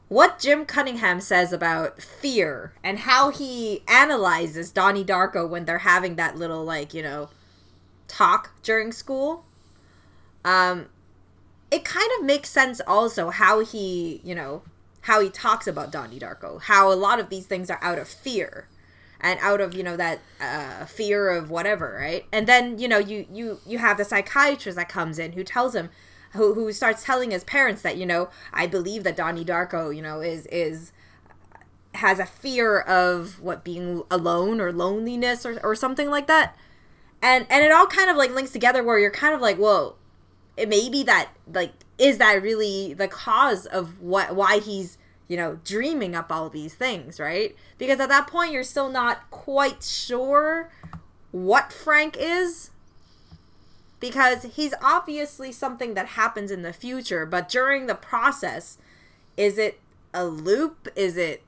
[0.08, 6.16] what Jim Cunningham says about fear and how he analyzes Donnie Darko when they're having
[6.16, 7.28] that little like, you know,
[8.08, 9.44] talk during school.
[10.42, 10.86] Um
[11.70, 14.62] it kind of makes sense also how he, you know,
[15.02, 18.08] how he talks about Donnie Darko, how a lot of these things are out of
[18.08, 18.68] fear
[19.20, 22.24] and out of you know that uh, fear of whatever right?
[22.32, 25.74] And then you know you you you have the psychiatrist that comes in who tells
[25.74, 25.90] him
[26.32, 30.02] who who starts telling his parents that you know I believe that Donnie Darko you
[30.02, 30.92] know is is
[31.94, 36.56] has a fear of what being alone or loneliness or, or something like that.
[37.20, 39.96] And and it all kind of like links together where you're kind of like whoa
[40.58, 44.98] it may be that like is that really the cause of what why he's
[45.28, 49.30] you know dreaming up all these things right because at that point you're still not
[49.30, 50.70] quite sure
[51.30, 52.70] what frank is
[54.00, 58.78] because he's obviously something that happens in the future, but during the process,
[59.36, 59.80] is it
[60.14, 60.88] a loop?
[60.94, 61.42] Is it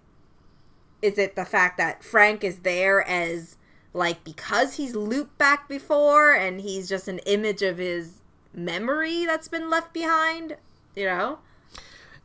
[1.02, 3.56] is it the fact that Frank is there as
[3.94, 8.20] like because he's looped back before and he's just an image of his
[8.52, 10.56] memory that's been left behind,
[10.94, 11.38] you know?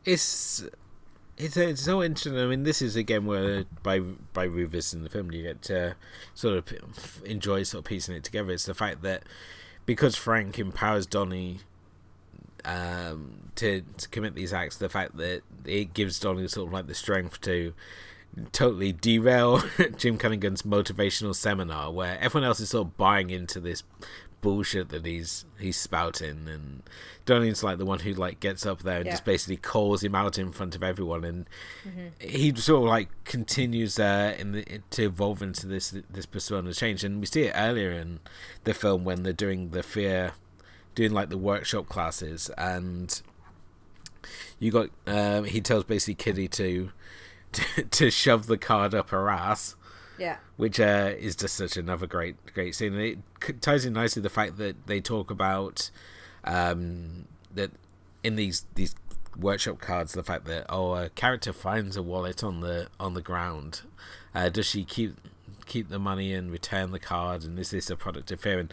[0.04, 0.64] It's
[1.38, 2.38] it's it's so interesting.
[2.38, 5.96] I mean, this is again where by by revisiting the film, you get to
[6.34, 8.52] sort of enjoy sort of piecing it together.
[8.52, 9.24] It's the fact that
[9.84, 11.60] because Frank empowers Donnie
[12.64, 16.86] um, to to commit these acts, the fact that it gives Donnie sort of like
[16.86, 17.74] the strength to
[18.52, 19.62] totally derail
[19.96, 23.82] Jim Cunningham's motivational seminar, where everyone else is sort of buying into this
[24.40, 26.82] bullshit that he's he's spouting, and
[27.24, 29.12] Donnie's like the one who like gets up there and yeah.
[29.12, 31.48] just basically calls him out in front of everyone, and
[31.86, 32.08] mm-hmm.
[32.18, 37.04] he sort of like continues uh, in the, to evolve into this this persona change,
[37.04, 38.20] and we see it earlier in
[38.64, 40.32] the film when they're doing the fear,
[40.94, 43.22] doing like the workshop classes, and
[44.58, 46.90] you got um, he tells basically Kitty to,
[47.52, 49.75] to to shove the card up her ass
[50.18, 50.36] yeah.
[50.56, 52.94] Which uh, is just such another great, great scene.
[52.94, 55.90] And it ties in nicely the fact that they talk about
[56.44, 57.70] um, that
[58.22, 58.94] in these these
[59.38, 63.22] workshop cards, the fact that oh, a character finds a wallet on the on the
[63.22, 63.82] ground.
[64.34, 65.16] Uh, does she keep
[65.66, 67.44] keep the money and return the card?
[67.44, 68.58] And is this a product of fear?
[68.58, 68.72] And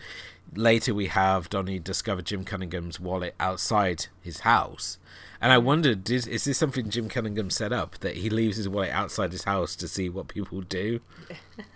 [0.55, 4.97] later we have Donnie discover Jim Cunningham's wallet outside his house
[5.43, 8.69] and I wondered, is, is this something Jim Cunningham set up that he leaves his
[8.69, 11.01] wallet outside his house to see what people do?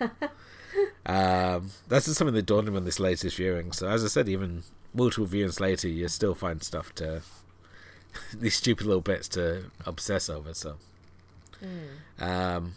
[1.04, 3.72] um, that's just something that dawned on me on this latest viewing.
[3.72, 4.62] So as I said, even
[4.94, 7.20] multiple viewings later, you still find stuff to
[8.34, 10.54] these stupid little bits to obsess over.
[10.54, 10.76] So,
[11.62, 12.22] mm.
[12.26, 12.72] um,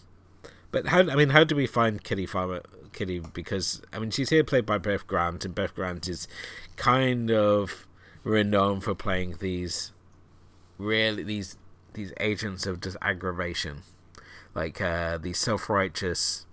[0.71, 0.99] but how?
[0.99, 2.61] I mean, how do we find Kitty Farmer?
[2.93, 6.27] Kitty because I mean she's here played by Beth Grant, and Beth Grant is
[6.75, 7.87] kind of
[8.23, 9.91] renowned for playing these
[10.77, 11.57] really these
[11.93, 13.83] these agents of just aggravation,
[14.53, 16.45] like uh, these self-righteous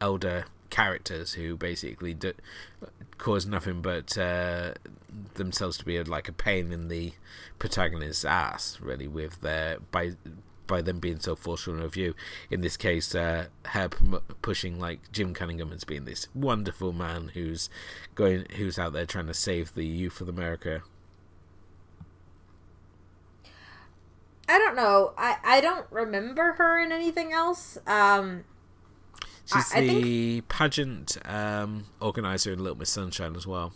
[0.00, 2.32] elder characters who basically do,
[3.18, 4.72] cause nothing but uh,
[5.34, 7.12] themselves to be like a pain in the
[7.58, 10.12] protagonist's ass, really, with their by
[10.72, 12.14] by them being so forceful in a review.
[12.50, 13.90] In this case, uh, her
[14.40, 17.68] pushing like Jim Cunningham as being this wonderful man who's
[18.14, 20.82] going, who's out there trying to save the youth of America
[24.48, 25.14] I don't know.
[25.16, 27.78] I I don't remember her in anything else.
[27.86, 28.44] Um,
[29.46, 29.86] She's I, the
[30.40, 30.48] think...
[30.48, 33.72] pageant um, organizer in Little Miss Sunshine as well.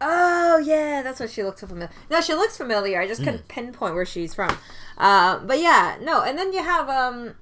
[0.00, 1.90] Oh yeah, that's what she looks so familiar.
[2.10, 3.00] No, she looks familiar.
[3.00, 3.48] I just couldn't mm.
[3.48, 4.56] pinpoint where she's from.
[4.96, 6.22] Uh, but yeah, no.
[6.22, 7.34] And then you have um.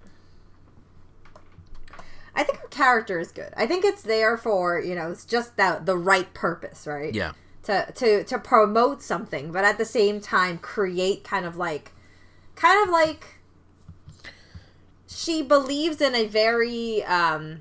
[2.35, 3.53] I think her character is good.
[3.57, 7.15] I think it's there for you know it's just that the right purpose, right?
[7.15, 7.33] Yeah.
[7.65, 11.93] To to to promote something, but at the same time create kind of like
[12.57, 13.39] kind of like
[15.07, 17.61] she believes in a very um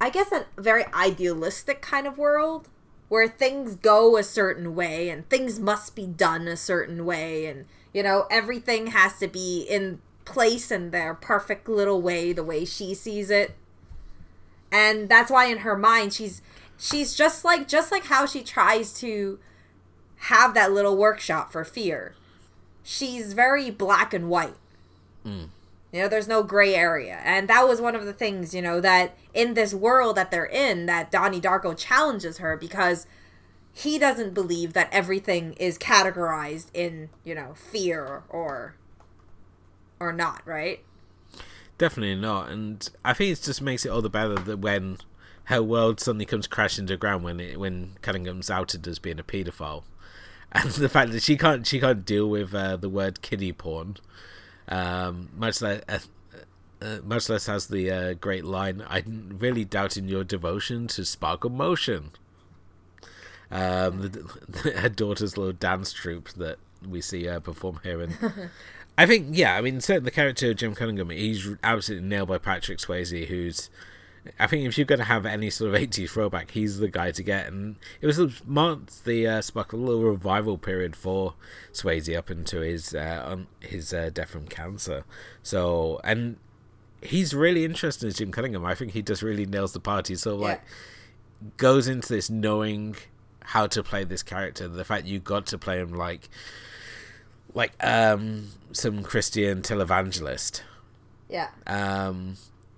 [0.00, 2.68] I guess, a very idealistic kind of world
[3.08, 7.64] where things go a certain way and things must be done a certain way and
[7.92, 12.64] you know everything has to be in place in their perfect little way the way
[12.64, 13.54] she sees it.
[14.70, 16.42] And that's why in her mind she's
[16.76, 19.38] she's just like just like how she tries to
[20.16, 22.14] have that little workshop for fear.
[22.82, 24.56] She's very black and white.
[25.24, 25.48] Mm.
[25.92, 27.20] You know there's no gray area.
[27.24, 30.44] And that was one of the things you know that in this world that they're
[30.44, 33.06] in that donnie darko challenges her because
[33.72, 38.76] he doesn't believe that everything is categorized in you know fear or
[40.00, 40.80] or not right?
[41.78, 42.50] Definitely not.
[42.50, 44.98] And i think it just makes it all the better that when
[45.44, 49.24] her world suddenly comes crashing to ground when it when cunningham's outed as being a
[49.24, 49.84] paedophile.
[50.52, 53.96] And the fact that she can't she can't deal with uh, the word kiddie porn
[54.68, 55.98] um, much less uh,
[56.82, 61.50] uh, much less has the uh, great line i'm really doubting your devotion to sparkle
[61.50, 62.10] motion
[63.50, 64.08] um, the,
[64.48, 68.00] the, her daughter's little dance troupe that we see her perform here.
[68.00, 68.16] And
[68.98, 72.38] I think, yeah, I mean, certainly the character of Jim Cunningham, he's absolutely nailed by
[72.38, 73.70] Patrick Swayze, who's.
[74.38, 77.10] I think if you're going to have any sort of 80s throwback, he's the guy
[77.10, 77.46] to get.
[77.46, 81.34] And it was marked the uh, sparkle little revival period for
[81.72, 85.04] Swayze up into his uh, on his uh, death from cancer.
[85.42, 86.36] So, and
[87.02, 88.64] he's really interested in Jim Cunningham.
[88.64, 90.14] I think he just really nails the party.
[90.14, 90.62] So, like,
[91.56, 92.96] goes into this knowing
[93.44, 94.68] how to play this character.
[94.68, 96.28] The fact you got to play him like
[97.54, 100.62] like um some Christian televangelist.
[101.28, 101.48] Yeah.
[101.66, 102.36] Um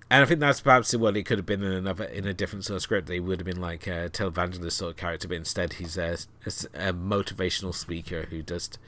[0.09, 2.65] and I think that's perhaps what it could have been in another in a different
[2.65, 3.07] sort of script.
[3.07, 6.89] They would have been like a televangelist sort of character, but instead he's a, a,
[6.89, 8.79] a motivational speaker who just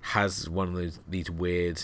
[0.00, 1.82] has one of those these weird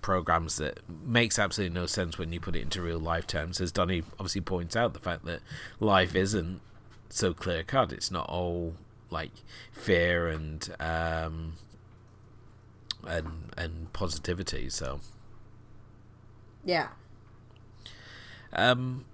[0.00, 3.60] programs that makes absolutely no sense when you put it into real life terms.
[3.60, 5.40] As Donnie obviously points out, the fact that
[5.80, 6.60] life isn't
[7.10, 7.92] so clear cut.
[7.92, 8.74] It's not all
[9.10, 9.32] like
[9.72, 11.54] fear and um,
[13.06, 14.70] and and positivity.
[14.70, 15.00] So
[16.64, 16.88] yeah.
[18.52, 19.04] Um.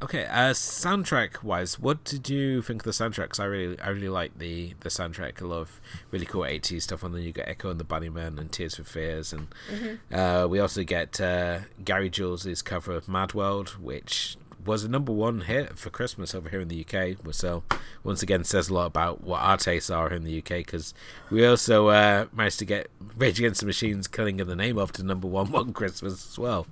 [0.00, 0.26] Okay.
[0.26, 3.24] Uh, soundtrack wise, what did you think of the soundtrack?
[3.24, 5.42] Because I really, I really like the the soundtrack.
[5.42, 7.02] I love really cool 80s stuff.
[7.02, 10.14] And then you get Echo and the Bunnymen and Tears for Fears, and mm-hmm.
[10.14, 14.36] uh, we also get uh, Gary Jules' cover of Mad World, which
[14.68, 17.16] was a number one hit for Christmas over here in the UK.
[17.32, 17.62] So
[18.04, 20.94] once again, says a lot about what our tastes are in the UK because
[21.30, 24.92] we also uh, managed to get Rage Against the Machine's "Killing in the Name of"
[24.92, 26.66] to number one one Christmas as well.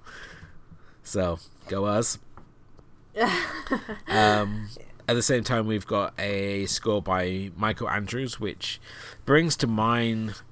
[1.06, 1.38] So
[1.68, 2.18] go us.
[4.08, 4.68] um,
[5.08, 8.80] at the same time, we've got a score by Michael Andrews, which
[9.24, 10.42] brings to mind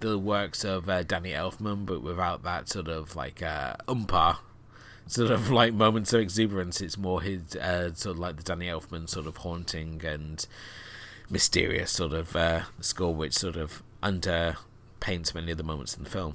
[0.00, 4.36] the works of uh, Danny Elfman, but without that sort of like uh, umpire
[5.06, 6.80] sort of like moments of exuberance.
[6.80, 10.46] It's more his uh, sort of like the Danny Elfman sort of haunting and
[11.28, 16.10] mysterious sort of uh, score, which sort of underpaints many of the moments in the
[16.10, 16.34] film.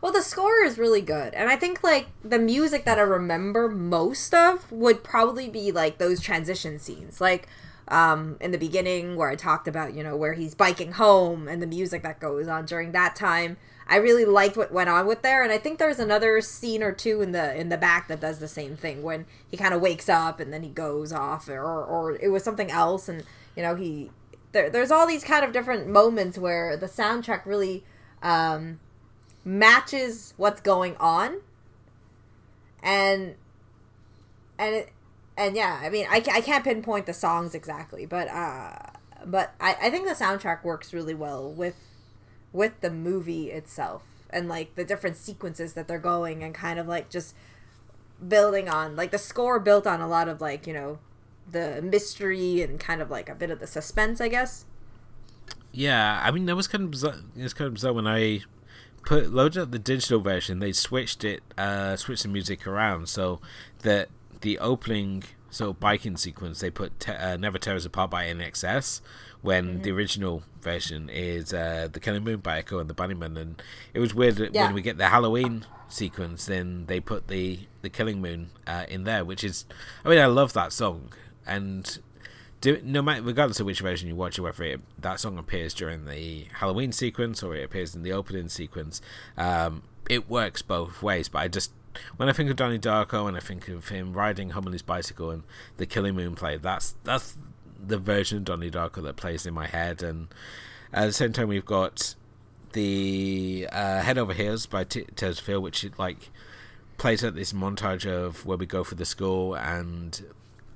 [0.00, 3.68] Well, the score is really good, and I think like the music that I remember
[3.68, 7.48] most of would probably be like those transition scenes, like
[7.88, 11.60] um, in the beginning where I talked about you know where he's biking home and
[11.60, 13.56] the music that goes on during that time.
[13.90, 16.92] I really liked what went on with there, and I think there's another scene or
[16.92, 19.80] two in the in the back that does the same thing when he kind of
[19.80, 23.24] wakes up and then he goes off, or or it was something else, and
[23.56, 24.10] you know he
[24.52, 27.84] there, there's all these kind of different moments where the soundtrack really
[28.22, 28.78] um,
[29.44, 31.40] matches what's going on,
[32.82, 33.34] and
[34.58, 34.92] and it
[35.36, 38.72] and yeah, I mean I, I can't pinpoint the songs exactly, but uh,
[39.24, 41.76] but I, I think the soundtrack works really well with
[42.52, 46.86] with the movie itself and like the different sequences that they're going and kind of
[46.86, 47.34] like just
[48.26, 50.98] building on like the score built on a lot of like you know
[51.50, 54.64] the mystery and kind of like a bit of the suspense i guess.
[55.72, 58.40] Yeah i mean that was kind of bizarre it was kind of bizarre when i
[59.04, 63.40] put loaded up the digital version they switched it uh switched the music around so
[63.82, 64.08] that
[64.40, 69.00] the opening so biking sequence they put te- uh, never tear us apart by INXS,
[69.40, 69.82] when mm-hmm.
[69.82, 73.62] the original version is uh, the Killing Moon by Echo and the Bunnymen, and
[73.94, 74.66] it was weird yeah.
[74.66, 79.04] when we get the Halloween sequence, then they put the the Killing Moon uh, in
[79.04, 79.64] there, which is,
[80.04, 81.12] I mean, I love that song,
[81.46, 81.98] and
[82.60, 86.06] do, no matter regardless of which version you watch, whether it, that song appears during
[86.06, 89.00] the Halloween sequence or it appears in the opening sequence,
[89.36, 91.28] um, it works both ways.
[91.28, 91.72] But I just
[92.16, 94.82] when I think of Donnie Darko and I think of him riding home on his
[94.82, 95.42] bicycle and
[95.76, 97.36] the Killing Moon play, that's that's
[97.84, 100.02] the version of Donnie Darko that plays in my head.
[100.02, 100.28] And
[100.92, 102.14] at the same time, we've got
[102.72, 106.30] the uh, Head Over Heels by T- Tears Feel, which like
[106.98, 110.22] plays out this montage of where we go for the school and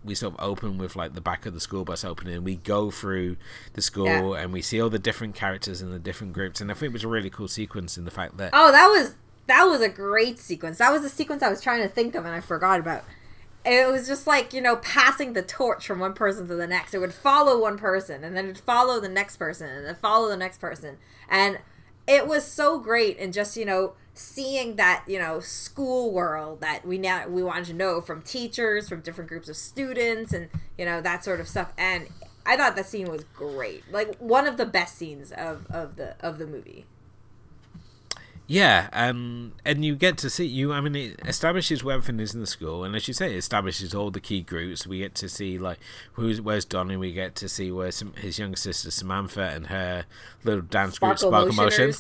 [0.05, 2.57] we sort of open with like the back of the school bus opening and we
[2.57, 3.37] go through
[3.75, 4.43] the school yeah.
[4.43, 6.61] and we see all the different characters in the different groups.
[6.61, 8.89] And i think it was a really cool sequence in the fact that oh that
[8.89, 9.15] was
[9.49, 10.79] that was a great sequence.
[10.79, 13.05] That was the sequence i was trying to think of and i forgot about.
[13.65, 16.95] It was just like you know passing the torch from one person to the next.
[16.95, 20.29] It would follow one person and then it'd follow the next person and then follow
[20.29, 20.99] the next person.
[21.29, 21.59] And
[22.07, 26.87] it was so great and just you know seeing that you know school world that
[26.87, 30.85] we now we wanted to know from teachers from different groups of students and you
[30.85, 31.73] know that sort of stuff.
[31.79, 32.09] And
[32.45, 36.17] i thought the scene was great like one of the best scenes of of the
[36.21, 36.87] of the movie
[38.53, 40.75] yeah, um, and you get to see you.
[40.75, 43.39] I mean, it establishes where everything is in the school, and as you say, it
[43.39, 44.87] establishes all the key groups.
[44.87, 45.79] We get to see like
[46.13, 46.99] who's where's Donnie.
[46.99, 50.05] We get to see where some, his younger sister Samantha and her
[50.45, 51.95] little dance Sparkle group, Sparkle Motion.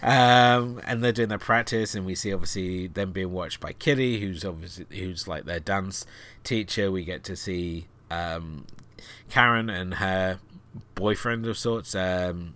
[0.00, 4.20] um, and they're doing their practice, and we see obviously them being watched by Kitty,
[4.20, 6.06] who's obviously who's like their dance
[6.44, 6.92] teacher.
[6.92, 8.66] We get to see um,
[9.28, 10.38] Karen and her
[10.94, 11.96] boyfriend of sorts.
[11.96, 12.54] Um,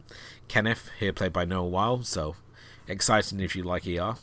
[0.54, 2.02] Kenneth, here played by Noah Wyle.
[2.04, 2.36] So
[2.86, 4.14] exciting if you like ER.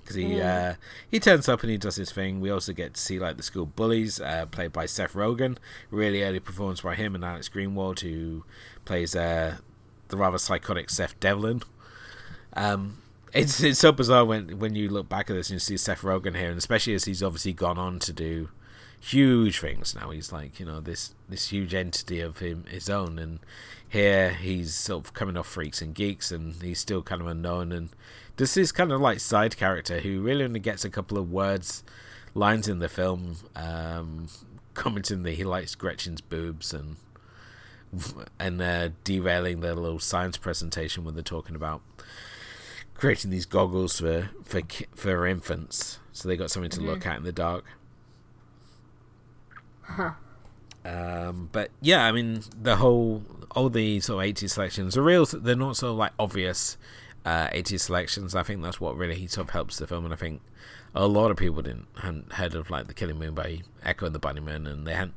[0.00, 0.40] Because he mm.
[0.40, 0.74] uh,
[1.10, 2.40] he turns up and he does his thing.
[2.40, 5.56] We also get to see like the school bullies, uh, played by Seth Rogen.
[5.90, 8.44] Really early performance by him and Alex Greenwald, who
[8.84, 9.56] plays uh,
[10.10, 11.64] the rather psychotic Seth Devlin.
[12.52, 12.98] Um,
[13.32, 16.02] it's it's so bizarre when when you look back at this and you see Seth
[16.02, 18.50] Rogen here, and especially as he's obviously gone on to do
[19.00, 20.10] huge things now.
[20.10, 23.40] He's like you know this this huge entity of him his own, and
[23.92, 27.72] here he's sort of coming off Freaks and Geeks, and he's still kind of unknown.
[27.72, 27.90] And
[28.36, 31.84] this is kind of like side character who really only gets a couple of words,
[32.34, 34.28] lines in the film, um,
[34.72, 36.96] commenting that he likes Gretchen's boobs and
[38.40, 41.82] and uh, derailing their little science presentation when they're talking about
[42.94, 44.62] creating these goggles for for
[44.94, 46.88] for infants, so they got something to mm-hmm.
[46.88, 47.66] look at in the dark.
[49.82, 50.12] Huh.
[50.82, 53.22] Um, but yeah, I mean the whole
[53.54, 55.24] all the sort of 80s selections are real.
[55.26, 56.76] They're not so like obvious
[57.24, 58.34] uh, 80s selections.
[58.34, 60.42] I think that's what really sort of helps the film, and I think
[60.94, 64.14] a lot of people didn't hadn't heard of like the Killing Moon by Echo and
[64.14, 65.14] the Bunnymen, and they hadn't.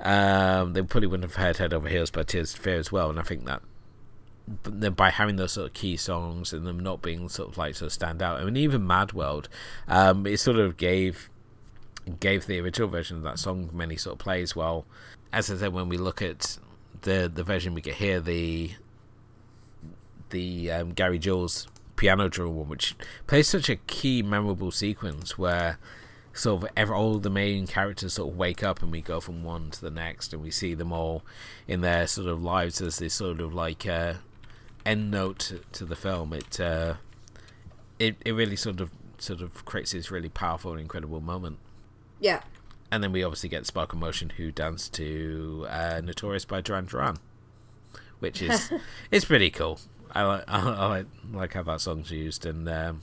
[0.00, 3.18] Um, they probably wouldn't have heard Head Over Heels by Tears Fear as well, and
[3.18, 3.62] I think that
[4.96, 7.88] by having those sort of key songs and them not being sort of like sort
[7.88, 8.40] of stand out.
[8.40, 9.48] I mean, even Mad World,
[9.86, 11.30] um, it sort of gave
[12.18, 14.56] gave the original version of that song many sort of plays.
[14.56, 14.86] Well,
[15.32, 16.58] as I said, when we look at
[17.02, 18.72] the the version we get here, the
[20.30, 22.96] the um, Gary Jules piano drum one, which
[23.26, 25.78] plays such a key, memorable sequence where
[26.32, 29.44] sort of every, all the main characters sort of wake up and we go from
[29.44, 31.22] one to the next and we see them all
[31.66, 34.14] in their sort of lives as this sort of like uh,
[34.86, 36.32] end note to, to the film.
[36.32, 36.94] It uh,
[37.98, 41.58] it it really sort of sort of creates this really powerful and incredible moment.
[42.18, 42.42] Yeah.
[42.92, 47.18] And then we obviously get Sparkle Motion, who dance to uh, "Notorious" by Duran Duran,
[48.18, 48.72] which is
[49.10, 49.78] it's pretty cool.
[50.12, 53.02] I like I like like how that song's used, and um,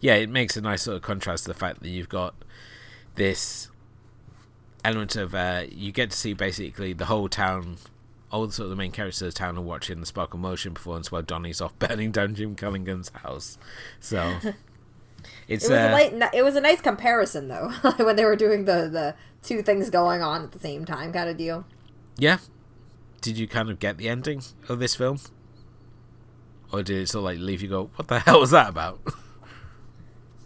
[0.00, 2.34] yeah, it makes a nice sort of contrast to the fact that you've got
[3.14, 3.68] this
[4.84, 7.76] element of uh, you get to see basically the whole town,
[8.30, 10.74] all the sort of the main characters of the town are watching the Sparkle Motion
[10.74, 13.58] performance while Donnie's off burning down Jim Cunningham's house.
[14.00, 14.36] So
[15.48, 18.36] It's it was, uh, a light, it was a nice comparison though when they were
[18.36, 21.64] doing the the two things going on at the same time kind of deal.
[22.16, 22.38] Yeah.
[23.20, 25.18] Did you kind of get the ending of this film?
[26.72, 29.00] Or did it sort of like leave you go, what the hell was that about?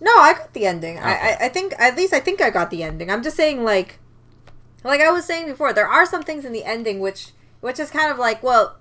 [0.01, 0.99] No, I got the ending.
[0.99, 1.07] Okay.
[1.07, 3.11] I, I think at least I think I got the ending.
[3.11, 3.99] I'm just saying like
[4.85, 7.91] like I was saying before, there are some things in the ending which which is
[7.91, 8.77] kind of like, well,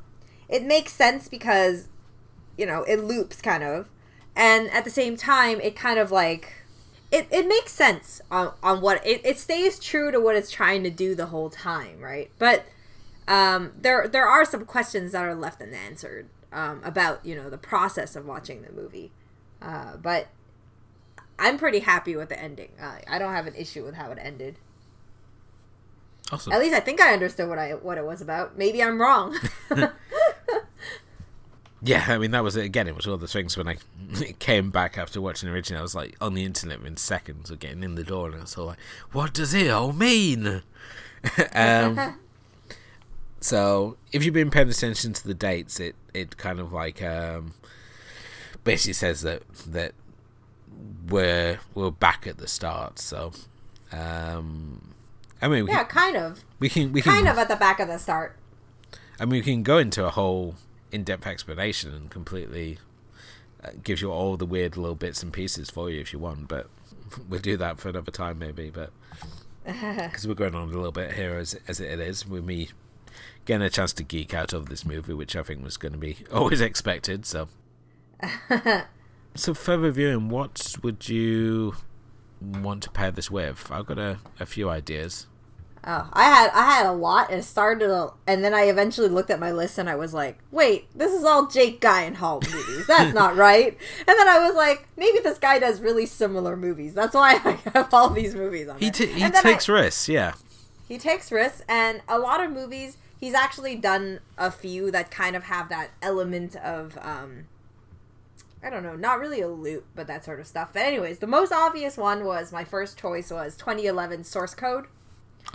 [0.48, 1.90] it makes sense because
[2.56, 3.90] you know, it loops kind of
[4.38, 6.54] and at the same time it kind of like
[7.12, 10.84] it, it makes sense on, on what it, it stays true to what it's trying
[10.84, 12.30] to do the whole time right?
[12.40, 12.66] But
[13.28, 17.58] um, there there are some questions that are left unanswered um, about you know the
[17.58, 19.12] process of watching the movie.
[19.62, 20.28] Uh, but
[21.40, 22.70] i'm pretty happy with the ending.
[22.80, 24.58] Uh, i don't have an issue with how it ended.
[26.32, 26.52] Awesome.
[26.52, 28.58] at least i think i understood what i what it was about.
[28.58, 29.36] Maybe i'm wrong
[31.82, 32.88] yeah, I mean that was it again.
[32.88, 33.78] It was all the things when I
[34.40, 35.80] came back after watching the original.
[35.80, 38.42] I was like on the internet in seconds of getting in the door, and I
[38.42, 38.80] was all like,
[39.12, 40.64] "What does it all mean?"
[41.54, 42.20] um,
[43.40, 47.54] so if you've been paying attention to the dates, it it kind of like um,
[48.64, 49.94] basically says that that
[51.08, 52.98] we're we're back at the start.
[52.98, 53.34] So
[53.92, 54.96] um,
[55.44, 56.44] I mean, yeah, can, kind of.
[56.60, 58.36] We can we kind can, of at the back of the start.
[59.20, 60.56] I mean, we can go into a whole
[60.92, 62.80] in-depth explanation and completely
[63.64, 66.48] uh, gives you all the weird little bits and pieces for you if you want.
[66.48, 66.70] But
[67.30, 68.70] we'll do that for another time maybe.
[68.70, 68.92] But
[69.66, 72.70] because we're going on a little bit here as as it is with me
[73.46, 75.98] getting a chance to geek out of this movie, which I think was going to
[75.98, 77.26] be always expected.
[77.26, 77.48] So,
[79.36, 81.76] so for reviewing, what would you
[82.42, 83.72] want to pair this with?
[83.72, 85.28] I've got a, a few ideas.
[85.90, 89.08] Oh, I had I had a lot, and it started, a, and then I eventually
[89.08, 92.86] looked at my list, and I was like, "Wait, this is all Jake Gyllenhaal movies.
[92.88, 96.94] That's not right." And then I was like, "Maybe this guy does really similar movies.
[96.94, 100.34] That's why I have all these movies on." He t- he takes I, risks, yeah.
[100.90, 102.98] He takes risks, and a lot of movies.
[103.18, 107.48] He's actually done a few that kind of have that element of um,
[108.62, 110.72] I don't know, not really a loop, but that sort of stuff.
[110.74, 114.88] But anyways, the most obvious one was my first choice was 2011 Source Code.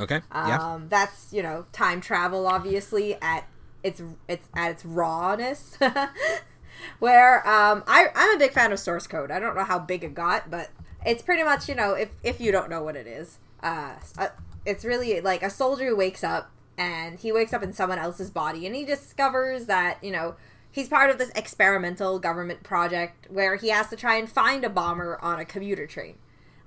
[0.00, 0.20] Okay.
[0.30, 0.78] Um, yeah.
[0.88, 3.46] That's you know time travel, obviously at
[3.82, 5.78] its its at its rawness.
[6.98, 9.30] Where um, I I'm a big fan of source code.
[9.30, 10.70] I don't know how big it got, but
[11.04, 14.28] it's pretty much you know if if you don't know what it is, uh, uh
[14.64, 18.30] it's really like a soldier who wakes up and he wakes up in someone else's
[18.30, 20.34] body and he discovers that you know
[20.70, 24.70] he's part of this experimental government project where he has to try and find a
[24.70, 26.16] bomber on a commuter train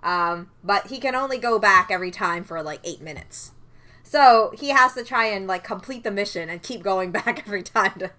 [0.05, 3.51] um, but he can only go back every time for like eight minutes.
[4.03, 7.63] So he has to try and like complete the mission and keep going back every
[7.63, 8.11] time to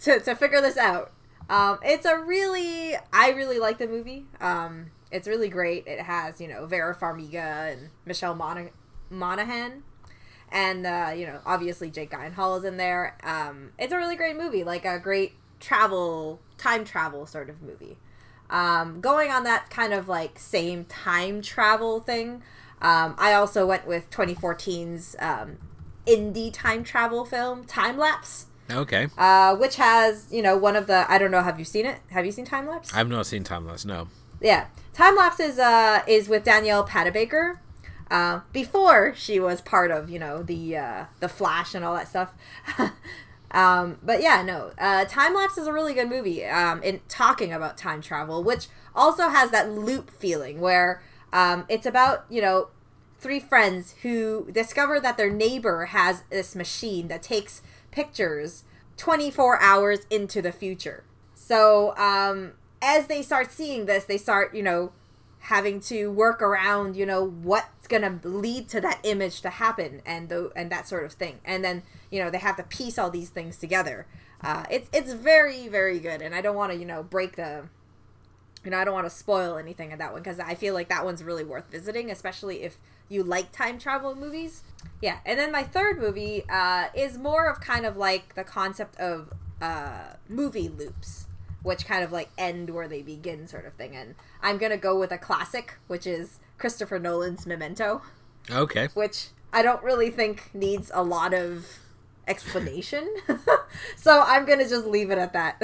[0.00, 1.12] to, to figure this out.
[1.48, 4.26] Um, it's a really I really like the movie.
[4.40, 5.86] Um, it's really great.
[5.86, 8.70] It has you know Vera Farmiga and Michelle Mon-
[9.08, 9.84] Monaghan,
[10.50, 13.16] and uh, you know obviously Jake Gyllenhaal is in there.
[13.22, 17.96] Um, it's a really great movie, like a great travel time travel sort of movie.
[18.52, 22.42] Um, going on that kind of like same time travel thing,
[22.82, 25.56] um, I also went with 2014's um,
[26.06, 28.46] indie time travel film, Time Lapse.
[28.70, 29.08] Okay.
[29.16, 32.00] Uh, which has, you know, one of the, I don't know, have you seen it?
[32.10, 32.92] Have you seen Time Lapse?
[32.94, 34.08] I've not seen Time Lapse, no.
[34.40, 34.66] Yeah.
[34.92, 37.58] Time Lapse is, uh, is with Danielle Panabaker.
[38.10, 42.08] Uh, before she was part of, you know, the, uh, the Flash and all that
[42.08, 42.34] stuff.
[43.52, 47.52] Um, but yeah, no, uh, Time Lapse is a really good movie um, in talking
[47.52, 52.68] about time travel, which also has that loop feeling where um, it's about, you know,
[53.18, 58.64] three friends who discover that their neighbor has this machine that takes pictures
[58.96, 61.04] 24 hours into the future.
[61.34, 64.92] So um, as they start seeing this, they start, you know,
[65.42, 70.00] having to work around, you know, what's going to lead to that image to happen
[70.06, 71.40] and the, and that sort of thing.
[71.44, 74.06] And then, you know, they have to piece all these things together.
[74.42, 77.68] Uh, it's it's very very good, and I don't want to you know break the,
[78.64, 80.88] you know, I don't want to spoil anything of that one because I feel like
[80.88, 82.76] that one's really worth visiting, especially if
[83.08, 84.62] you like time travel movies.
[85.00, 88.98] Yeah, and then my third movie uh, is more of kind of like the concept
[88.98, 91.26] of uh, movie loops
[91.62, 93.96] which kind of like end where they begin sort of thing.
[93.96, 98.02] And I'm gonna go with a classic, which is Christopher Nolan's Memento.
[98.50, 98.88] Okay.
[98.94, 101.66] Which I don't really think needs a lot of
[102.26, 103.14] explanation.
[103.96, 105.60] so I'm gonna just leave it at that.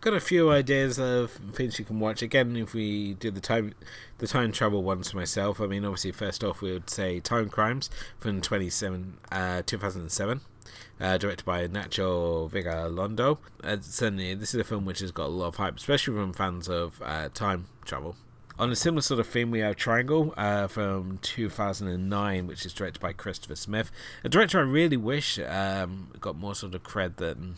[0.00, 2.22] Got a few ideas of things you can watch.
[2.22, 3.74] Again, if we do the time
[4.16, 7.50] the time travel ones for myself, I mean obviously first off we would say Time
[7.50, 10.40] Crimes from 27 uh, 2007
[11.00, 13.38] uh, directed by Nacho Vigalondo.
[13.62, 16.32] Uh, certainly, this is a film which has got a lot of hype, especially from
[16.32, 18.16] fans of uh, time travel.
[18.58, 23.00] On a similar sort of theme, we have Triangle uh, from 2009, which is directed
[23.00, 23.90] by Christopher Smith,
[24.22, 27.54] a director I really wish um, got more sort of cred than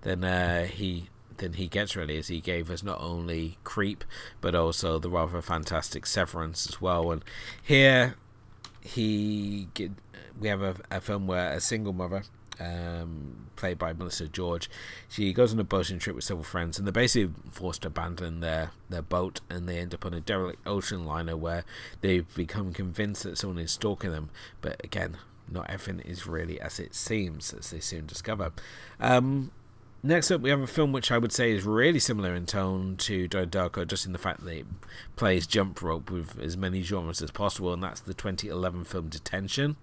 [0.00, 4.02] than uh, he than he gets really, as he gave us not only Creep
[4.40, 7.10] but also the rather fantastic Severance as well.
[7.10, 7.22] And
[7.62, 8.14] here,
[8.80, 9.68] he
[10.40, 12.22] we have a, a film where a single mother
[12.60, 14.70] um, played by Melissa George.
[15.08, 18.40] She goes on a boating trip with several friends, and they're basically forced to abandon
[18.40, 21.64] their, their boat, and they end up on a derelict ocean liner where
[22.00, 24.30] they've become convinced that someone is stalking them.
[24.60, 25.16] But again,
[25.50, 28.52] not everything is really as it seems, as they soon discover.
[29.00, 29.50] Um,
[30.02, 32.96] next up, we have a film which I would say is really similar in tone
[32.98, 34.66] to Donnie Darko, just in the fact that it
[35.16, 39.76] plays jump rope with as many genres as possible, and that's the 2011 film Detention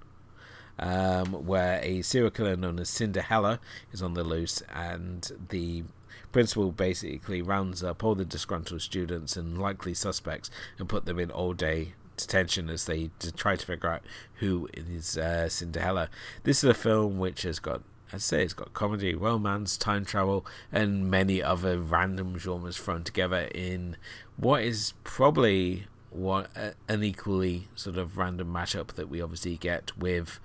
[0.79, 3.59] um, where a serial killer known as Cinderhella
[3.91, 5.83] is on the loose, and the
[6.31, 10.49] principal basically rounds up all the disgruntled students and likely suspects
[10.79, 14.01] and put them in all day detention as they try to figure out
[14.35, 16.09] who is uh, Cinderhella.
[16.43, 20.45] This is a film which has got I'd say it's got comedy, romance, time travel,
[20.71, 23.97] and many other random genres thrown together in
[24.37, 26.49] what is probably what
[26.87, 30.39] an equally sort of random mashup that we obviously get with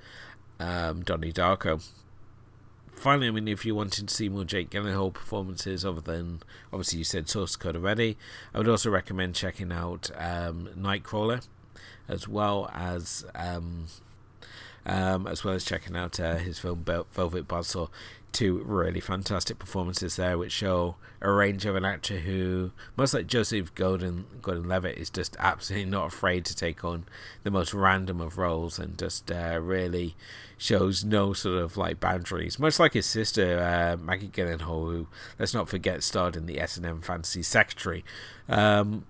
[0.58, 1.86] um, Donnie Darko.
[2.90, 6.40] finally, I mean, if you wanted to see more Jake Gyllenhaal performances other than
[6.72, 8.16] obviously you said Source Code already,
[8.54, 11.46] I would also recommend checking out um, Nightcrawler
[12.08, 13.86] as well as um,
[14.88, 17.88] um, as well as checking out uh, his film Velvet Buzzsaw.
[18.30, 23.26] Two really fantastic performances there, which show a range of an actor who, much like
[23.26, 27.06] Joseph Gordon Gordon Levitt, is just absolutely not afraid to take on
[27.42, 30.14] the most random of roles and just uh, really
[30.58, 32.58] shows no sort of like boundaries.
[32.58, 35.06] Much like his sister uh, Maggie Gyllenhaal, who
[35.38, 38.04] let's not forget starred in the S and M Fantasy Secretary.
[38.46, 39.06] Um,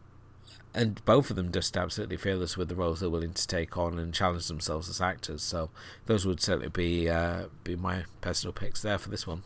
[0.74, 3.98] and both of them just absolutely fearless with the roles they're willing to take on
[3.98, 5.42] and challenge themselves as actors.
[5.42, 5.70] So
[6.06, 9.42] those would certainly be uh, be my personal picks there for this one.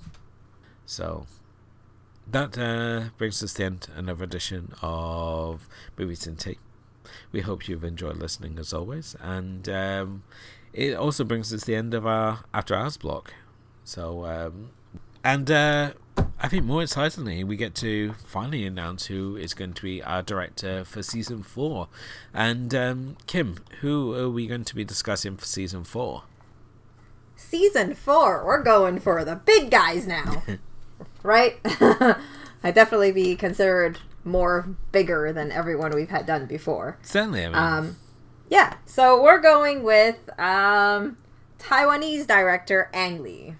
[0.85, 1.27] So
[2.31, 6.59] that uh, brings us to the end another edition of Movies and Tea.
[7.31, 10.23] We hope you've enjoyed listening as always, and um,
[10.73, 13.35] it also brings us to the end of our After Hours block.
[13.85, 14.71] So um,
[15.25, 19.83] and uh, I think more excitingly, we get to finally announce who is going to
[19.83, 21.89] be our director for season four.
[22.35, 26.25] And um, Kim, who are we going to be discussing for season four?
[27.37, 30.43] Season four, we're going for the big guys now,
[31.23, 31.61] right?
[32.65, 36.99] I'd definitely be considered more bigger than everyone we've had done before.
[37.03, 37.57] Certainly, I mean.
[37.57, 37.97] Um,
[38.49, 41.17] yeah, so we're going with um,
[41.59, 43.55] Taiwanese director Ang Lee.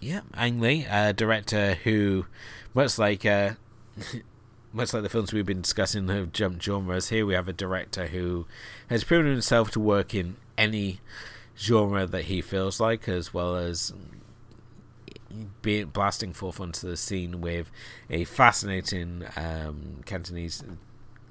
[0.00, 2.26] Yeah, Ang Lee, a director who,
[2.72, 3.54] much like uh,
[4.72, 8.06] much like the films we've been discussing have jumped genres, here we have a director
[8.06, 8.46] who
[8.88, 11.00] has proven himself to work in any
[11.58, 13.92] genre that he feels like, as well as
[15.62, 17.70] being blasting forth onto the scene with
[18.08, 20.62] a fascinating um, Cantonese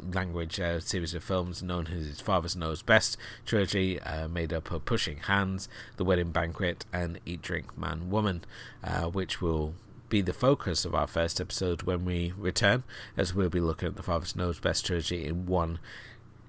[0.02, 4.72] language uh, series of films known as his Father Knows Best trilogy, uh, made up
[4.72, 5.68] of Pushing Hands,
[5.98, 8.44] The Wedding Banquet, and Eat, Drink, Man, Woman,
[8.84, 9.74] uh, which will
[10.10, 12.84] be the focus of our first episode when we return,
[13.16, 15.80] as we'll be looking at the Father's Knows Best trilogy in one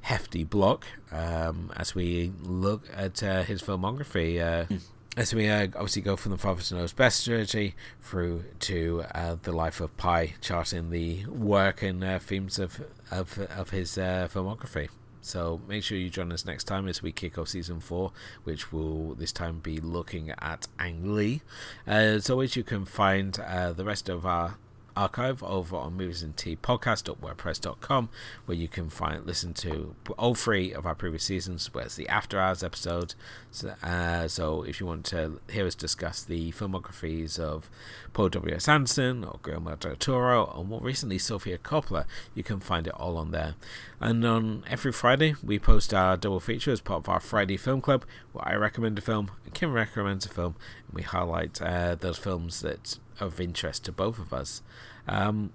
[0.02, 4.40] hefty block um, as we look at uh, his filmography.
[4.40, 4.76] Uh, hmm
[5.18, 9.50] as we uh, obviously go from the Father Knows Best trilogy through to uh, the
[9.50, 14.88] Life of Pi, charting the work and uh, themes of of, of his uh, filmography.
[15.20, 18.12] So make sure you join us next time as we kick off season four,
[18.44, 21.42] which will this time be looking at Ang Lee.
[21.84, 24.56] Uh, as always, you can find uh, the rest of our
[24.98, 28.08] archive over on movies and tea podcast.wordpress.com
[28.46, 32.40] where you can find listen to all three of our previous seasons where's the after
[32.40, 33.14] hours episode.
[33.52, 37.70] So, uh, so if you want to hear us discuss the filmographies of
[38.12, 42.88] paul w.s anderson or guillermo del toro or more recently sofia coppola you can find
[42.88, 43.54] it all on there.
[44.00, 47.80] And on every friday we post our double feature as part of our friday film
[47.80, 50.56] club where i recommend a film and kim recommends a film
[50.88, 54.62] and we highlight uh, those films that of interest to both of us.
[55.06, 55.52] Um,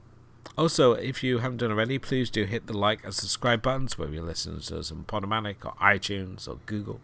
[0.57, 4.09] also, if you haven't done already, please do hit the like and subscribe buttons where
[4.09, 6.99] you're listening to us on Podomatic or iTunes or Google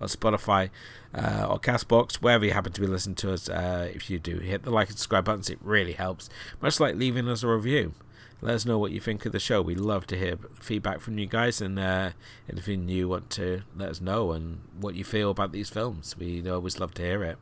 [0.00, 0.70] or Spotify
[1.14, 3.48] uh, or Castbox, wherever you happen to be listening to us.
[3.48, 6.30] Uh, if you do hit the like and subscribe buttons, it really helps.
[6.62, 7.92] Much like leaving us a review.
[8.40, 9.62] Let us know what you think of the show.
[9.62, 12.10] We love to hear feedback from you guys and uh,
[12.50, 16.14] anything you want to let us know and what you feel about these films.
[16.18, 17.38] We always love to hear it.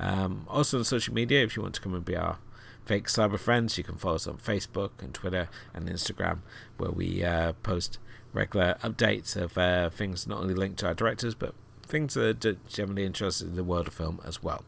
[0.00, 2.38] Um, also on social media, if you want to come and be our
[2.84, 6.38] fake cyber friends, you can follow us on Facebook and Twitter and Instagram,
[6.76, 7.98] where we uh, post
[8.32, 12.56] regular updates of uh, things not only linked to our directors, but things that are
[12.68, 14.64] generally interested in the world of film as well.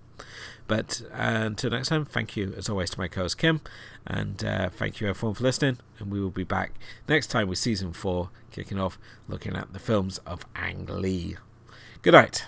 [0.67, 3.61] But uh, until next time, thank you as always to my co host Kim,
[4.07, 5.79] and uh, thank you everyone for listening.
[5.99, 6.73] And we will be back
[7.09, 8.99] next time with season four, kicking off
[9.29, 11.37] looking at the films of Ang Lee.
[12.03, 12.47] Good night.